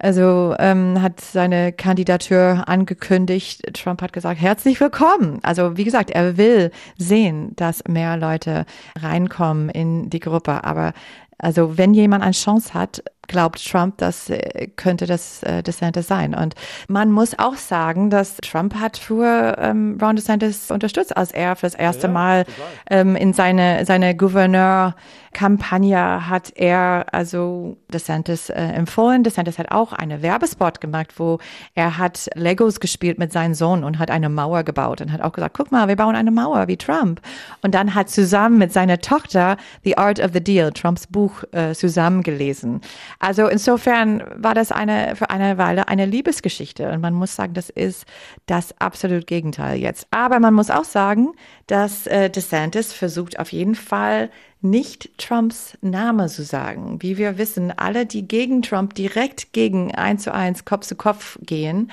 also 0.03 0.57
ähm, 0.59 1.01
hat 1.01 1.21
seine 1.21 1.73
Kandidatur 1.73 2.65
angekündigt. 2.67 3.63
Trump 3.73 4.03
hat 4.03 4.13
gesagt, 4.13 4.41
herzlich 4.41 4.81
willkommen. 4.81 5.39
Also 5.43 5.77
wie 5.77 5.85
gesagt, 5.85 6.11
er 6.11 6.37
will 6.37 6.73
sehen, 6.99 7.55
dass 7.55 7.85
mehr 7.87 8.17
Leute 8.17 8.67
reinkommen 9.01 9.69
in 9.69 10.11
die 10.11 10.19
Gruppe. 10.19 10.65
Aber 10.65 10.93
also 11.39 11.79
wenn 11.79 11.95
jemand 11.95 12.25
eine 12.25 12.33
Chance 12.33 12.75
hat, 12.75 13.05
glaubt 13.33 13.69
Trump, 13.69 13.99
das 13.99 14.31
äh, 14.31 14.69
könnte 14.77 15.07
das 15.07 15.43
äh, 15.43 15.63
DeSantis 15.63 16.07
sein. 16.07 16.35
Und 16.35 16.55
man 16.87 17.11
muss 17.11 17.39
auch 17.39 17.57
sagen, 17.57 18.11
dass 18.11 18.37
Trump 18.37 18.77
hat 18.77 18.99
für 18.99 19.57
ähm, 19.59 19.99
Ron 20.01 20.17
DeSantis 20.17 20.71
unterstützt, 20.71 21.17
als 21.17 21.33
er 21.33 21.57
für 21.57 21.67
das 21.67 21.75
erste 21.75 22.07
ja, 22.07 22.13
Mal 22.13 22.45
ähm, 22.91 23.17
in 23.17 23.33
seine, 23.33 23.85
seine 23.85 24.15
Gouverneur 24.15 24.95
Kampagne 25.33 26.29
hat 26.29 26.53
er 26.57 27.07
also 27.13 27.79
DeSantis 27.93 28.51
äh, 28.51 28.61
empfohlen. 28.61 29.25
DeSantis 29.25 29.59
hat 29.59 29.71
auch 29.71 29.93
eine 29.93 30.23
Werbespot 30.23 30.81
gemacht, 30.81 31.15
wo 31.17 31.39
er 31.75 31.99
hat 31.99 32.29
Legos 32.35 32.81
gespielt 32.81 33.19
mit 33.19 33.33
seinem 33.33 33.55
Sohn 33.55 33.83
und 33.83 33.99
hat 33.99 34.11
eine 34.11 34.29
Mauer 34.29 34.63
gebaut 34.63 35.01
und 35.01 35.11
hat 35.11 35.23
auch 35.23 35.33
gesagt, 35.33 35.57
guck 35.57 35.73
mal, 35.73 35.89
wir 35.89 35.97
bauen 35.97 36.15
eine 36.15 36.31
Mauer 36.31 36.69
wie 36.69 36.77
Trump. 36.77 37.21
Und 37.63 37.75
dann 37.75 37.95
hat 37.95 38.11
zusammen 38.11 38.59
mit 38.59 38.73
seiner 38.73 38.99
Tochter 38.99 39.57
The 39.85 39.97
Art 39.97 40.21
of 40.21 40.33
the 40.35 40.45
Deal, 40.45 40.71
Trumps 40.71 41.07
Buch, 41.07 41.45
äh, 41.53 41.73
zusammengelesen. 41.73 42.83
Also 43.23 43.47
insofern 43.47 44.25
war 44.35 44.53
das 44.53 44.73
eine, 44.73 45.15
für 45.15 45.31
eine 45.31 45.57
Weile 45.57 45.87
eine 45.87 46.07
Liebesgeschichte. 46.07 46.91
Und 46.91 47.01
man 47.01 47.15
muss 47.15 47.37
sagen, 47.37 47.55
das 47.55 47.71
ist 47.71 48.05
das 48.47 48.75
absolut 48.81 49.29
Gegenteil 49.29 49.79
jetzt. 49.79 50.09
Aber 50.11 50.41
man 50.41 50.53
muss 50.53 50.71
auch 50.71 50.83
sagen, 50.83 51.29
dass 51.69 52.09
äh, 52.09 52.31
DeSantis 52.31 52.93
versucht 52.93 53.39
auf 53.39 53.53
jeden 53.53 53.77
Fall 53.77 54.29
nicht 54.61 55.17
Trumps 55.19 55.79
Name 55.83 56.27
zu 56.27 56.43
sagen. 56.43 57.01
Wie 57.01 57.17
wir 57.17 57.39
wissen, 57.39 57.71
alle, 57.71 58.07
die 58.07 58.27
gegen 58.27 58.61
Trump 58.61 58.95
direkt 58.95 59.53
gegen 59.53 59.95
eins 59.95 60.25
zu 60.25 60.35
eins 60.35 60.65
Kopf 60.65 60.85
zu 60.85 60.97
Kopf 60.97 61.39
gehen, 61.43 61.93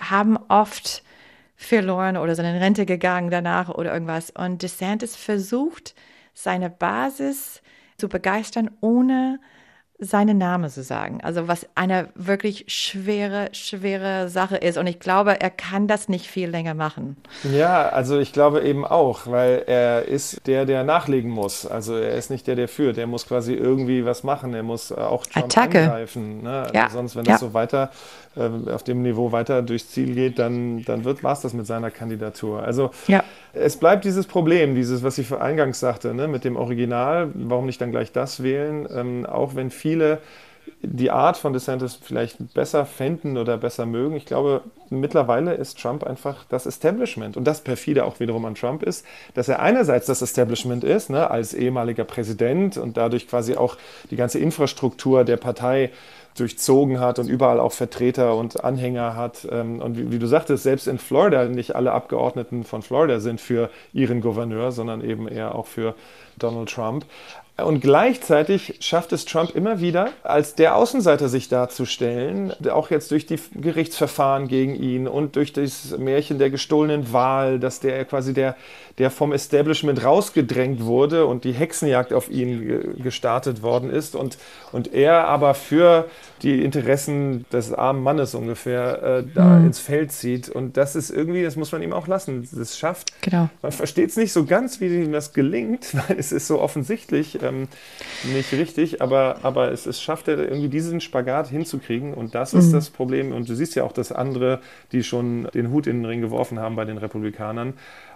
haben 0.00 0.36
oft 0.48 1.04
verloren 1.54 2.16
oder 2.16 2.34
sind 2.34 2.46
in 2.46 2.56
Rente 2.56 2.84
gegangen 2.84 3.30
danach 3.30 3.68
oder 3.68 3.92
irgendwas. 3.94 4.32
Und 4.32 4.62
DeSantis 4.62 5.14
versucht, 5.14 5.94
seine 6.32 6.68
Basis 6.68 7.62
zu 7.96 8.08
begeistern, 8.08 8.72
ohne 8.80 9.38
seinen 10.04 10.38
Namen 10.38 10.70
zu 10.70 10.82
sagen. 10.82 11.20
Also 11.22 11.48
was 11.48 11.66
eine 11.74 12.08
wirklich 12.14 12.64
schwere, 12.68 13.48
schwere 13.52 14.28
Sache 14.28 14.56
ist. 14.56 14.78
Und 14.78 14.86
ich 14.86 15.00
glaube, 15.00 15.40
er 15.40 15.50
kann 15.50 15.86
das 15.88 16.08
nicht 16.08 16.26
viel 16.26 16.48
länger 16.48 16.74
machen. 16.74 17.16
Ja, 17.52 17.88
also 17.88 18.18
ich 18.18 18.32
glaube 18.32 18.62
eben 18.62 18.84
auch, 18.84 19.26
weil 19.26 19.64
er 19.66 20.06
ist 20.06 20.46
der, 20.46 20.66
der 20.66 20.84
nachlegen 20.84 21.30
muss. 21.30 21.66
Also 21.66 21.96
er 21.96 22.14
ist 22.14 22.30
nicht 22.30 22.46
der, 22.46 22.56
der 22.56 22.68
führt. 22.68 22.98
Er 22.98 23.06
muss 23.06 23.26
quasi 23.26 23.54
irgendwie 23.54 24.04
was 24.04 24.24
machen. 24.24 24.54
Er 24.54 24.62
muss 24.62 24.92
auch 24.92 25.26
Trump 25.26 25.46
Attacke. 25.46 25.82
angreifen. 25.82 26.42
Ne? 26.42 26.62
Also 26.62 26.74
ja. 26.74 26.90
Sonst, 26.90 27.16
wenn 27.16 27.24
ja. 27.24 27.32
das 27.32 27.40
so 27.40 27.54
weiter 27.54 27.90
äh, 28.36 28.70
auf 28.70 28.82
dem 28.82 29.02
Niveau 29.02 29.32
weiter 29.32 29.62
durchs 29.62 29.90
Ziel 29.90 30.14
geht, 30.14 30.38
dann, 30.38 30.84
dann 30.84 31.04
wird 31.04 31.22
was 31.22 31.40
das 31.42 31.52
mit 31.52 31.66
seiner 31.66 31.90
Kandidatur. 31.90 32.62
Also 32.62 32.90
ja. 33.06 33.22
es 33.52 33.76
bleibt 33.76 34.04
dieses 34.04 34.26
Problem, 34.26 34.74
dieses, 34.74 35.02
was 35.02 35.18
ich 35.18 35.32
eingangs 35.32 35.80
sagte, 35.80 36.14
ne, 36.14 36.28
mit 36.28 36.44
dem 36.44 36.56
Original. 36.56 37.30
Warum 37.34 37.66
nicht 37.66 37.80
dann 37.80 37.90
gleich 37.90 38.12
das 38.12 38.42
wählen? 38.42 38.88
Ähm, 38.92 39.26
auch 39.26 39.54
wenn 39.54 39.70
viele 39.94 40.18
die 40.80 41.10
Art 41.10 41.36
von 41.36 41.52
DeSantis 41.52 41.98
vielleicht 42.00 42.54
besser 42.54 42.86
fänden 42.86 43.36
oder 43.36 43.58
besser 43.58 43.84
mögen. 43.84 44.16
Ich 44.16 44.24
glaube, 44.24 44.62
mittlerweile 44.88 45.54
ist 45.54 45.78
Trump 45.80 46.04
einfach 46.04 46.44
das 46.48 46.64
Establishment. 46.66 47.36
Und 47.36 47.44
das 47.44 47.60
perfide 47.60 48.04
auch 48.04 48.20
wiederum 48.20 48.44
an 48.46 48.54
Trump 48.54 48.82
ist, 48.82 49.04
dass 49.34 49.48
er 49.48 49.60
einerseits 49.60 50.06
das 50.06 50.22
Establishment 50.22 50.82
ist, 50.84 51.10
ne, 51.10 51.30
als 51.30 51.52
ehemaliger 51.52 52.04
Präsident 52.04 52.76
und 52.76 52.96
dadurch 52.96 53.28
quasi 53.28 53.56
auch 53.56 53.76
die 54.10 54.16
ganze 54.16 54.38
Infrastruktur 54.38 55.24
der 55.24 55.36
Partei 55.36 55.90
durchzogen 56.36 56.98
hat 56.98 57.18
und 57.18 57.28
überall 57.28 57.60
auch 57.60 57.72
Vertreter 57.72 58.34
und 58.36 58.64
Anhänger 58.64 59.16
hat. 59.16 59.46
Ähm, 59.50 59.80
und 59.80 59.96
wie, 59.96 60.12
wie, 60.12 60.18
du 60.18 60.26
sagtest, 60.26 60.64
selbst 60.64 60.88
in 60.88 60.98
Florida, 60.98 61.44
nicht 61.44 61.76
alle 61.76 61.92
Abgeordneten 61.92 62.64
von 62.64 62.82
Florida 62.82 63.20
sind 63.20 63.40
für 63.40 63.70
ihren 63.92 64.20
Gouverneur, 64.20 64.72
sondern 64.72 65.02
eben 65.02 65.28
eher 65.28 65.54
auch 65.54 65.66
für 65.66 65.94
Donald 66.38 66.68
Trump. 66.70 67.04
Und 67.56 67.80
gleichzeitig 67.80 68.78
schafft 68.80 69.12
es 69.12 69.26
Trump 69.26 69.54
immer 69.54 69.80
wieder, 69.80 70.10
als 70.24 70.56
der 70.56 70.74
Außenseiter 70.74 71.28
sich 71.28 71.48
darzustellen, 71.48 72.52
auch 72.68 72.90
jetzt 72.90 73.12
durch 73.12 73.26
die 73.26 73.38
Gerichtsverfahren 73.54 74.48
gegen 74.48 74.74
ihn 74.74 75.06
und 75.06 75.36
durch 75.36 75.52
das 75.52 75.96
Märchen 75.96 76.40
der 76.40 76.50
gestohlenen 76.50 77.12
Wahl, 77.12 77.60
dass 77.60 77.78
der 77.78 78.04
quasi 78.06 78.34
der, 78.34 78.56
der 78.98 79.12
vom 79.12 79.32
Establishment 79.32 80.02
rausgedrängt 80.02 80.84
wurde 80.84 81.26
und 81.26 81.44
die 81.44 81.52
Hexenjagd 81.52 82.12
auf 82.12 82.28
ihn 82.28 83.00
gestartet 83.00 83.62
worden 83.62 83.88
ist. 83.88 84.16
Und, 84.16 84.36
und 84.74 84.92
er 84.92 85.28
aber 85.28 85.54
für 85.54 86.10
die 86.42 86.64
Interessen 86.64 87.46
des 87.52 87.72
armen 87.72 88.02
Mannes 88.02 88.34
ungefähr 88.34 89.02
äh, 89.02 89.24
da 89.32 89.60
mhm. 89.60 89.66
ins 89.66 89.78
Feld 89.78 90.10
zieht. 90.10 90.48
Und 90.48 90.76
das 90.76 90.96
ist 90.96 91.10
irgendwie, 91.10 91.44
das 91.44 91.54
muss 91.54 91.70
man 91.70 91.80
ihm 91.80 91.92
auch 91.92 92.08
lassen, 92.08 92.48
das 92.50 92.76
schafft. 92.76 93.12
Genau. 93.22 93.48
Man 93.62 93.70
versteht 93.70 94.10
es 94.10 94.16
nicht 94.16 94.32
so 94.32 94.44
ganz, 94.44 94.80
wie 94.80 94.88
ihm 94.88 95.12
das 95.12 95.32
gelingt, 95.32 95.94
weil 96.08 96.18
es 96.18 96.32
ist 96.32 96.48
so 96.48 96.60
offensichtlich 96.60 97.40
ähm, 97.40 97.68
nicht 98.34 98.52
richtig, 98.52 99.00
aber, 99.00 99.36
aber 99.44 99.70
es, 99.70 99.86
es 99.86 100.02
schafft 100.02 100.26
er 100.26 100.38
irgendwie 100.38 100.68
diesen 100.68 101.00
Spagat 101.00 101.48
hinzukriegen 101.48 102.12
und 102.12 102.34
das 102.34 102.52
mhm. 102.52 102.58
ist 102.58 102.72
das 102.72 102.90
Problem. 102.90 103.30
Und 103.30 103.48
du 103.48 103.54
siehst 103.54 103.76
ja 103.76 103.84
auch, 103.84 103.92
dass 103.92 104.10
andere, 104.10 104.58
die 104.90 105.04
schon 105.04 105.46
den 105.54 105.70
Hut 105.70 105.86
in 105.86 105.98
den 105.98 106.04
Ring 106.04 106.20
geworfen 106.20 106.58
haben 106.58 106.74
bei 106.74 106.84
den 106.84 106.98
Republikanern, 106.98 107.74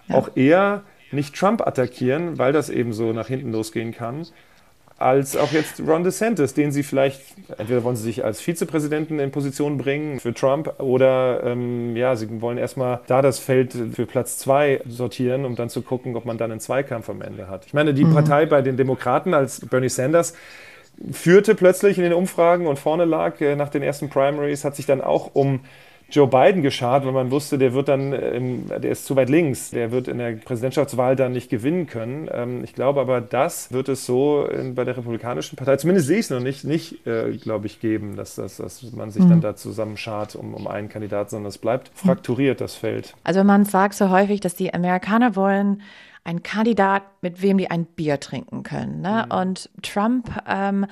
ja. 0.09 0.15
auch 0.15 0.35
eher 0.35 0.83
nicht 1.11 1.35
Trump 1.35 1.65
attackieren, 1.65 2.37
weil 2.37 2.51
das 2.51 2.69
eben 2.69 2.91
so 2.91 3.13
nach 3.13 3.27
hinten 3.27 3.53
losgehen 3.53 3.93
kann, 3.93 4.27
als 4.99 5.37
auch 5.37 5.51
jetzt 5.51 5.81
Ron 5.85 6.03
DeSantis, 6.03 6.53
den 6.53 6.71
sie 6.71 6.83
vielleicht, 6.83 7.21
entweder 7.57 7.83
wollen 7.83 7.95
sie 7.95 8.03
sich 8.03 8.25
als 8.25 8.41
Vizepräsidenten 8.41 9.19
in 9.19 9.31
Position 9.31 9.77
bringen 9.77 10.19
für 10.19 10.33
Trump 10.33 10.79
oder 10.79 11.41
ähm, 11.43 11.95
ja, 11.95 12.15
sie 12.15 12.41
wollen 12.41 12.57
erstmal 12.57 12.99
da 13.07 13.21
das 13.21 13.39
Feld 13.39 13.73
für 13.93 14.05
Platz 14.05 14.37
zwei 14.37 14.81
sortieren, 14.87 15.45
um 15.45 15.55
dann 15.55 15.69
zu 15.69 15.81
gucken, 15.81 16.15
ob 16.15 16.25
man 16.25 16.37
dann 16.37 16.51
einen 16.51 16.59
Zweikampf 16.59 17.09
am 17.09 17.21
Ende 17.21 17.47
hat. 17.47 17.65
Ich 17.65 17.73
meine, 17.73 17.93
die 17.93 18.03
mhm. 18.03 18.13
Partei 18.13 18.45
bei 18.45 18.61
den 18.61 18.75
Demokraten 18.75 19.33
als 19.33 19.61
Bernie 19.61 19.89
Sanders 19.89 20.33
führte 21.11 21.55
plötzlich 21.55 21.97
in 21.97 22.03
den 22.03 22.13
Umfragen 22.13 22.67
und 22.67 22.77
vorne 22.77 23.05
lag 23.05 23.39
äh, 23.39 23.55
nach 23.55 23.69
den 23.69 23.83
ersten 23.83 24.09
Primaries, 24.09 24.65
hat 24.65 24.75
sich 24.75 24.85
dann 24.85 25.01
auch 25.01 25.31
um 25.33 25.61
Joe 26.11 26.27
Biden 26.27 26.61
geschart, 26.61 27.05
weil 27.05 27.11
man 27.11 27.31
wusste, 27.31 27.57
der 27.57 27.73
wird 27.73 27.87
dann, 27.87 28.13
ähm, 28.13 28.65
der 28.67 28.91
ist 28.91 29.05
zu 29.05 29.15
weit 29.15 29.29
links, 29.29 29.71
der 29.71 29.91
wird 29.91 30.07
in 30.07 30.17
der 30.17 30.33
Präsidentschaftswahl 30.33 31.15
dann 31.15 31.31
nicht 31.31 31.49
gewinnen 31.49 31.87
können. 31.87 32.29
Ähm, 32.31 32.63
ich 32.63 32.73
glaube 32.73 33.01
aber, 33.01 33.21
das 33.21 33.71
wird 33.71 33.89
es 33.89 34.05
so 34.05 34.47
bei 34.75 34.83
der 34.83 34.97
Republikanischen 34.97 35.55
Partei, 35.55 35.77
zumindest 35.77 36.07
sehe 36.07 36.19
ich 36.19 36.25
es 36.25 36.29
noch 36.29 36.39
nicht, 36.39 36.63
nicht, 36.63 37.05
äh, 37.07 37.31
glaube 37.37 37.67
ich, 37.67 37.79
geben, 37.79 38.15
dass, 38.15 38.35
dass, 38.35 38.57
dass 38.57 38.83
man 38.91 39.11
sich 39.11 39.23
mhm. 39.23 39.29
dann 39.29 39.41
da 39.41 39.55
zusammenschart 39.55 40.35
um, 40.35 40.53
um 40.53 40.67
einen 40.67 40.89
Kandidaten, 40.89 41.29
sondern 41.29 41.49
es 41.49 41.57
bleibt 41.57 41.91
frakturiert, 41.93 42.61
das 42.61 42.75
Feld. 42.75 43.15
Also 43.23 43.43
man 43.43 43.65
sagt 43.65 43.93
so 43.95 44.09
häufig, 44.09 44.39
dass 44.39 44.55
die 44.55 44.73
Amerikaner 44.73 45.35
wollen, 45.35 45.81
einen 46.23 46.43
Kandidat, 46.43 47.03
mit 47.21 47.41
wem 47.41 47.57
die 47.57 47.69
ein 47.69 47.85
Bier 47.85 48.19
trinken 48.19 48.63
können. 48.63 49.01
Ne? 49.01 49.25
Mhm. 49.25 49.37
Und 49.37 49.69
Trump 49.81 50.29
ähm, 50.47 50.85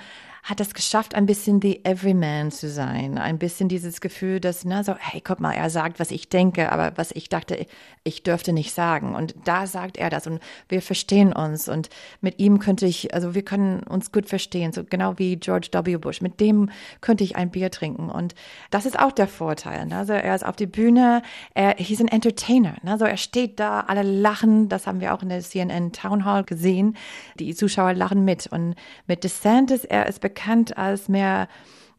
hat 0.48 0.62
es 0.62 0.74
geschafft, 0.74 1.14
ein 1.14 1.26
bisschen 1.26 1.62
the 1.62 1.84
Everyman 1.84 2.52
zu 2.52 2.70
sein. 2.70 3.18
Ein 3.18 3.38
bisschen 3.38 3.68
dieses 3.68 4.00
Gefühl, 4.00 4.40
dass, 4.40 4.64
na, 4.64 4.82
so, 4.82 4.96
hey, 4.98 5.20
guck 5.22 5.42
mal, 5.42 5.52
er 5.52 5.70
sagt, 5.70 6.00
was 6.00 6.10
ich 6.10 6.30
denke, 6.30 6.72
aber 6.72 6.94
was 6.96 7.12
ich 7.12 7.28
dachte, 7.28 7.68
ich 8.06 8.24
dürfte 8.24 8.54
nicht 8.54 8.74
sagen. 8.74 9.14
Und 9.14 9.36
da 9.44 9.68
sagt 9.68 9.98
er 9.98 10.10
das 10.10 10.26
und 10.26 10.40
wir 10.70 10.82
verstehen 10.82 11.34
uns. 11.34 11.68
Und 11.68 11.90
mit 12.22 12.40
ihm 12.40 12.60
könnte 12.60 12.86
ich, 12.86 13.14
also 13.14 13.36
wir 13.36 13.44
können 13.44 13.84
uns 13.84 14.14
gut 14.14 14.30
verstehen, 14.30 14.72
so 14.72 14.86
genau 14.86 15.20
wie 15.20 15.36
George 15.36 15.68
W. 15.74 15.98
Bush. 15.98 16.22
Mit 16.22 16.40
dem 16.40 16.70
könnte 17.02 17.26
ich 17.26 17.36
ein 17.36 17.52
Bier 17.52 17.70
trinken. 17.70 18.10
Und 18.10 18.34
das 18.72 18.86
ist 18.86 18.98
auch 18.98 19.12
der 19.12 19.28
Vorteil. 19.28 19.86
Ne? 19.86 19.98
Also 19.98 20.14
er 20.14 20.34
ist 20.34 20.46
auf 20.46 20.56
die 20.56 20.66
Bühne, 20.66 21.24
er, 21.56 21.76
he's 21.78 22.00
an 22.00 22.08
Entertainer. 22.08 22.76
Ne? 22.84 22.92
Also 22.94 23.04
er 23.04 23.18
steht 23.18 23.60
da, 23.60 23.82
alle 23.82 24.04
lachen. 24.04 24.70
Das 24.70 24.88
haben 24.88 25.02
wir 25.02 25.14
auch 25.14 25.22
in 25.22 25.28
der 25.28 25.42
CNN 25.42 25.92
Town 25.92 26.17
Hall 26.26 26.44
gesehen. 26.44 26.96
Die 27.40 27.56
Zuschauer 27.56 27.94
lachen 27.94 28.26
mit. 28.26 28.48
Und 28.48 28.76
mit 29.08 29.24
DeSantis, 29.24 29.86
er 29.86 30.08
ist 30.08 30.22
bekannt 30.22 30.78
als 30.78 31.10
mehr, 31.10 31.48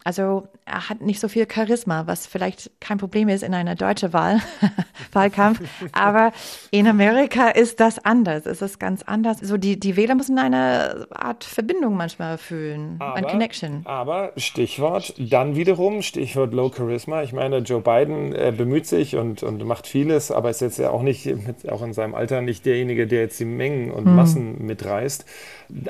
also 0.04 0.48
er 0.64 0.88
hat 0.88 1.00
nicht 1.00 1.20
so 1.20 1.28
viel 1.28 1.46
Charisma, 1.50 2.06
was 2.06 2.26
vielleicht 2.26 2.70
kein 2.80 2.98
Problem 2.98 3.28
ist 3.28 3.42
in 3.42 3.54
einer 3.54 3.74
deutschen 3.74 4.12
Wahl, 4.12 4.40
Wahlkampf. 5.12 5.61
Aber 5.92 6.32
in 6.70 6.87
Amerika 6.87 7.48
ist 7.48 7.80
das 7.80 8.04
anders. 8.04 8.46
Es 8.46 8.62
ist 8.62 8.78
ganz 8.78 9.02
anders. 9.02 9.38
So 9.40 9.56
die, 9.56 9.78
die 9.78 9.96
Wähler 9.96 10.14
müssen 10.14 10.38
eine 10.38 11.06
Art 11.11 11.44
Verbindung 11.44 11.96
manchmal 11.96 12.38
fühlen, 12.38 12.96
aber, 12.98 13.16
ein 13.16 13.26
Connection. 13.26 13.82
Aber 13.84 14.32
Stichwort, 14.37 15.14
dann 15.18 15.56
wiederum, 15.56 16.02
Stichwort 16.02 16.52
Low 16.52 16.70
Charisma. 16.74 17.22
Ich 17.22 17.32
meine, 17.32 17.58
Joe 17.58 17.80
Biden 17.80 18.34
äh, 18.34 18.52
bemüht 18.56 18.87
sich 18.87 19.16
und, 19.16 19.42
und 19.42 19.64
macht 19.64 19.87
vieles, 19.87 20.30
aber 20.30 20.50
ist 20.50 20.61
jetzt 20.61 20.78
ja 20.78 20.90
auch 20.90 21.02
nicht, 21.02 21.28
auch 21.68 21.82
in 21.82 21.92
seinem 21.92 22.14
Alter, 22.14 22.40
nicht 22.42 22.66
derjenige, 22.66 23.06
der 23.06 23.20
jetzt 23.20 23.40
die 23.40 23.44
Mengen 23.44 23.90
und 23.90 24.04
hm. 24.04 24.16
Massen 24.16 24.64
mitreißt. 24.64 25.24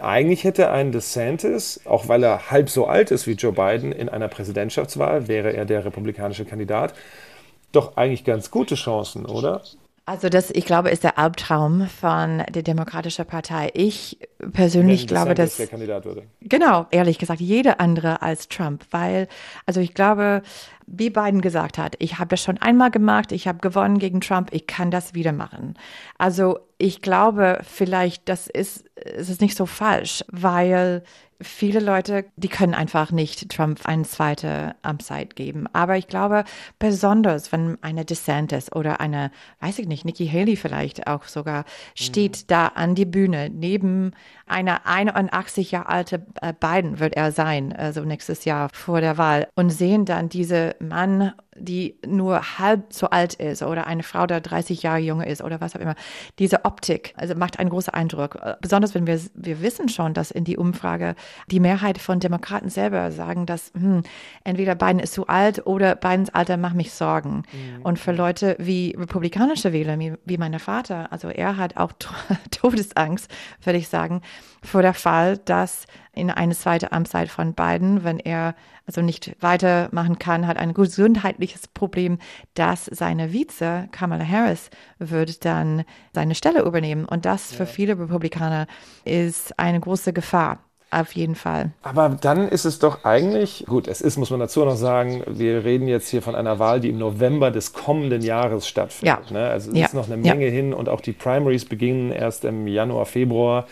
Eigentlich 0.01 0.45
hätte 0.45 0.71
ein 0.71 0.93
DeSantis, 0.93 1.81
auch 1.85 2.09
weil 2.09 2.23
er 2.25 2.51
halb 2.51 2.69
so 2.69 2.87
alt 2.87 3.11
ist 3.11 3.27
wie 3.27 3.33
Joe 3.33 3.53
Biden, 3.53 3.93
in 3.93 4.09
einer 4.09 4.29
Präsidentschaftswahl, 4.29 5.29
wäre 5.29 5.53
er 5.53 5.65
der 5.65 5.85
republikanische 5.85 6.45
Kandidat, 6.45 6.95
doch 7.73 7.97
eigentlich 7.97 8.25
ganz 8.25 8.51
gute 8.51 8.75
Chancen, 8.75 9.27
oder? 9.27 9.63
Also 10.09 10.31
das, 10.31 10.51
ich 10.51 10.65
glaube, 10.65 10.89
ist 10.89 11.05
der 11.05 11.19
Albtraum 11.19 11.87
von 11.87 12.43
der 12.49 12.63
Demokratischen 12.63 13.27
Partei. 13.27 13.71
Ich 13.75 14.19
persönlich 14.55 15.07
glaube, 15.07 15.35
dass 15.35 15.59
der 15.59 15.67
Kandidat 15.67 16.07
würde. 16.07 16.23
Genau, 16.41 16.87
ehrlich 16.91 17.19
gesagt, 17.19 17.43
jede 17.43 17.79
andere 17.79 18.23
als 18.23 18.49
Trump, 18.49 18.87
weil 18.91 19.29
also 19.67 19.81
ich 19.81 19.93
glaube, 19.93 20.41
wie 20.87 21.11
Biden 21.11 21.43
gesagt 21.43 21.77
hat, 21.77 21.95
ich 21.99 22.19
habe 22.19 22.29
das 22.29 22.43
schon 22.43 22.57
einmal 22.57 22.91
gemacht, 22.91 23.33
ich 23.33 23.47
habe 23.47 23.59
gewonnen 23.59 23.99
gegen 23.99 24.23
Trump, 24.23 24.49
ich 24.53 24.67
kann 24.67 24.91
das 24.91 25.13
wieder 25.13 25.33
machen. 25.33 25.75
Also 26.17 26.59
ich 26.79 27.03
glaube, 27.03 27.61
vielleicht 27.63 28.31
das 28.31 28.47
ist 28.47 28.88
es 29.05 29.29
ist 29.29 29.41
nicht 29.41 29.57
so 29.57 29.67
falsch, 29.67 30.25
weil 30.29 31.03
viele 31.41 31.79
Leute, 31.81 32.25
die 32.37 32.49
können 32.49 32.75
einfach 32.75 33.13
nicht 33.13 33.51
Trump 33.51 33.81
eine 33.85 34.03
zweite 34.03 34.75
Amtszeit 34.83 35.37
geben. 35.37 35.67
Aber 35.73 35.97
ich 35.97 36.09
glaube, 36.09 36.45
besonders 36.79 37.53
wenn 37.53 37.79
eine 37.83 38.05
DeSantis 38.05 38.73
oder 38.73 39.01
eine, 39.01 39.31
weiß 39.61 39.79
ich 39.79 39.87
nicht, 39.87 40.05
Nikki 40.05 40.27
Haley 40.29 40.57
vielleicht 40.57 41.07
auch 41.07 41.25
sogar, 41.25 41.65
steht 41.95 42.39
mhm. 42.39 42.45
da 42.49 42.67
an 42.69 42.95
die 42.95 43.05
Bühne 43.05 43.51
neben 43.51 44.13
einer 44.47 44.87
81 44.87 45.71
Jahre 45.71 45.89
alte 45.89 46.27
äh, 46.41 46.53
Biden 46.59 46.99
wird 46.99 47.15
er 47.15 47.31
sein, 47.33 47.73
also 47.73 48.01
nächstes 48.01 48.45
Jahr 48.45 48.71
vor 48.73 49.01
der 49.01 49.19
Wahl 49.19 49.49
und 49.55 49.71
sehen 49.71 50.07
dann 50.07 50.29
diese 50.29 50.75
Mann 50.81 51.33
die 51.61 51.99
nur 52.07 52.59
halb 52.59 52.93
so 52.93 53.11
alt 53.11 53.35
ist 53.35 53.63
oder 53.63 53.87
eine 53.87 54.03
Frau, 54.03 54.27
der 54.27 54.41
30 54.41 54.83
Jahre 54.83 54.99
jünger 54.99 55.27
ist 55.27 55.43
oder 55.43 55.61
was 55.61 55.75
auch 55.75 55.81
immer. 55.81 55.95
Diese 56.39 56.65
Optik, 56.65 57.15
also 57.17 57.35
macht 57.35 57.59
einen 57.59 57.71
großen 57.71 57.93
Eindruck. 57.93 58.39
Besonders 58.61 58.88
wenn 58.95 59.07
wir, 59.07 59.21
wir 59.35 59.63
wissen 59.63 59.89
schon, 59.89 60.15
dass 60.15 60.31
in 60.31 60.45
die 60.45 60.57
Umfrage 60.57 61.15
die 61.51 61.61
Mehrheit 61.61 61.99
von 61.99 62.21
Demokraten 62.21 62.69
selber 62.69 63.11
sagen, 63.13 63.47
dass 63.47 63.73
hm, 63.75 64.03
entweder 64.45 64.75
Biden 64.75 65.01
ist 65.01 65.15
zu 65.15 65.27
alt 65.27 65.67
oder 65.67 65.95
Bidens 65.95 66.31
Alter 66.31 66.57
macht 66.57 66.75
mich 66.75 66.93
Sorgen. 66.93 67.45
Mhm. 67.53 67.83
Und 67.83 67.99
für 67.99 68.13
Leute 68.13 68.57
wie 68.59 68.95
republikanische 68.99 69.73
Wähler, 69.73 69.99
wie, 69.99 70.15
wie 70.25 70.39
mein 70.39 70.59
Vater, 70.59 71.13
also 71.13 71.29
er 71.29 71.57
hat 71.57 71.77
auch 71.77 71.93
Todesangst, 72.51 73.31
würde 73.63 73.79
ich 73.79 73.89
sagen, 73.89 74.23
vor 74.63 74.83
der 74.83 74.95
Fall, 74.95 75.39
dass 75.39 75.87
in 76.19 76.31
eine 76.31 76.55
zweite 76.55 76.93
Amtszeit 76.93 77.29
von 77.29 77.55
Biden, 77.55 78.05
wenn 78.05 78.19
er 78.19 78.55
also 78.87 79.03
nicht 79.03 79.37
weitermachen 79.41 80.19
kann, 80.19 80.47
hat 80.47 80.57
ein 80.57 80.75
gesundheitliches 80.75 81.69
Problem, 81.69 82.19
dass 82.55 82.87
seine 82.87 83.33
Vize 83.33 83.89
Kamala 83.93 84.27
Harris 84.27 84.71
wird 84.99 85.45
dann 85.45 85.85
seine 86.15 86.35
Stelle 86.35 86.63
übernehmen. 86.63 87.05
Und 87.05 87.25
das 87.25 87.53
für 87.53 87.67
viele 87.67 87.99
Republikaner 87.99 88.67
ist 89.05 89.59
eine 89.59 89.81
große 89.81 90.13
Gefahr. 90.13 90.59
Auf 90.91 91.13
jeden 91.13 91.35
Fall. 91.35 91.73
Aber 91.83 92.09
dann 92.09 92.49
ist 92.49 92.65
es 92.65 92.79
doch 92.79 93.05
eigentlich, 93.05 93.67
gut, 93.69 93.89
es 93.89 94.01
ist, 94.01 94.17
muss 94.17 94.31
man 94.31 94.41
dazu 94.41 94.65
noch 94.65 94.77
sagen, 94.77 95.23
wir 95.27 95.63
reden 95.63 95.87
jetzt 95.87 96.09
hier 96.09 96.23
von 96.23 96.35
einer 96.35 96.59
Wahl, 96.59 96.81
die 96.81 96.89
im 96.89 96.97
November 96.97 97.51
des 97.51 97.75
kommenden 97.75 98.23
Jahres 98.23 98.67
stattfindet. 98.67 99.31
Ja. 99.31 99.39
Ne? 99.39 99.51
Also 99.51 99.71
es 99.71 99.77
ja. 99.77 99.85
ist 99.85 99.93
noch 99.93 100.07
eine 100.07 100.17
Menge 100.17 100.47
ja. 100.47 100.51
hin 100.51 100.73
und 100.73 100.89
auch 100.89 101.03
die 101.03 101.13
Primaries 101.13 101.67
beginnen 101.67 102.11
erst 102.11 102.47
im 102.47 102.67
Januar, 102.67 103.05
Februar. 103.05 103.67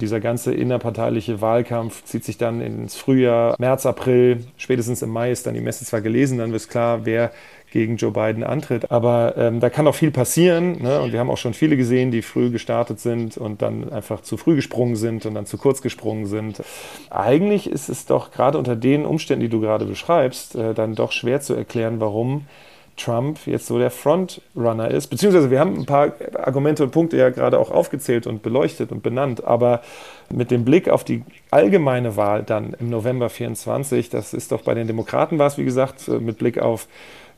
Dieser 0.00 0.20
ganze 0.20 0.54
innerparteiliche 0.54 1.40
Wahlkampf 1.40 2.04
zieht 2.04 2.24
sich 2.24 2.38
dann 2.38 2.60
ins 2.60 2.96
Frühjahr, 2.96 3.56
März, 3.58 3.84
April, 3.84 4.44
spätestens 4.56 5.02
im 5.02 5.10
Mai 5.10 5.32
ist 5.32 5.46
dann 5.46 5.54
die 5.54 5.60
Messe 5.60 5.84
zwar 5.84 6.00
gelesen, 6.00 6.38
dann 6.38 6.52
wird 6.52 6.68
klar, 6.68 7.04
wer 7.04 7.32
gegen 7.70 7.96
Joe 7.96 8.12
Biden 8.12 8.44
antritt. 8.44 8.90
Aber 8.90 9.34
ähm, 9.36 9.60
da 9.60 9.70
kann 9.70 9.86
auch 9.86 9.94
viel 9.94 10.10
passieren. 10.10 10.82
Ne? 10.82 11.00
Und 11.00 11.12
wir 11.12 11.20
haben 11.20 11.30
auch 11.30 11.38
schon 11.38 11.54
viele 11.54 11.76
gesehen, 11.76 12.10
die 12.10 12.22
früh 12.22 12.50
gestartet 12.50 13.00
sind 13.00 13.36
und 13.36 13.62
dann 13.62 13.92
einfach 13.92 14.22
zu 14.22 14.36
früh 14.36 14.56
gesprungen 14.56 14.96
sind 14.96 15.26
und 15.26 15.34
dann 15.34 15.46
zu 15.46 15.58
kurz 15.58 15.82
gesprungen 15.82 16.26
sind. 16.26 16.62
Eigentlich 17.10 17.68
ist 17.68 17.88
es 17.88 18.06
doch 18.06 18.30
gerade 18.30 18.58
unter 18.58 18.76
den 18.76 19.04
Umständen, 19.04 19.42
die 19.42 19.48
du 19.48 19.60
gerade 19.60 19.84
beschreibst, 19.84 20.54
äh, 20.54 20.74
dann 20.74 20.94
doch 20.94 21.12
schwer 21.12 21.40
zu 21.40 21.54
erklären, 21.54 22.00
warum 22.00 22.46
Trump 22.98 23.46
jetzt 23.46 23.66
so 23.66 23.78
der 23.78 23.90
Frontrunner 23.90 24.90
ist. 24.90 25.08
Beziehungsweise 25.08 25.50
wir 25.50 25.60
haben 25.60 25.76
ein 25.76 25.86
paar 25.86 26.12
Argumente 26.34 26.84
und 26.84 26.90
Punkte 26.90 27.16
ja 27.16 27.30
gerade 27.30 27.58
auch 27.58 27.70
aufgezählt 27.70 28.26
und 28.26 28.42
beleuchtet 28.42 28.92
und 28.92 29.02
benannt, 29.02 29.44
aber 29.44 29.82
mit 30.30 30.50
dem 30.50 30.64
Blick 30.64 30.88
auf 30.88 31.04
die 31.04 31.24
allgemeine 31.50 32.16
Wahl 32.16 32.42
dann 32.42 32.74
im 32.78 32.90
November 32.90 33.30
24, 33.30 34.10
das 34.10 34.34
ist 34.34 34.52
doch 34.52 34.62
bei 34.62 34.74
den 34.74 34.86
Demokraten 34.86 35.38
war 35.38 35.46
es, 35.46 35.58
wie 35.58 35.64
gesagt, 35.64 36.08
mit 36.08 36.38
Blick 36.38 36.58
auf 36.58 36.86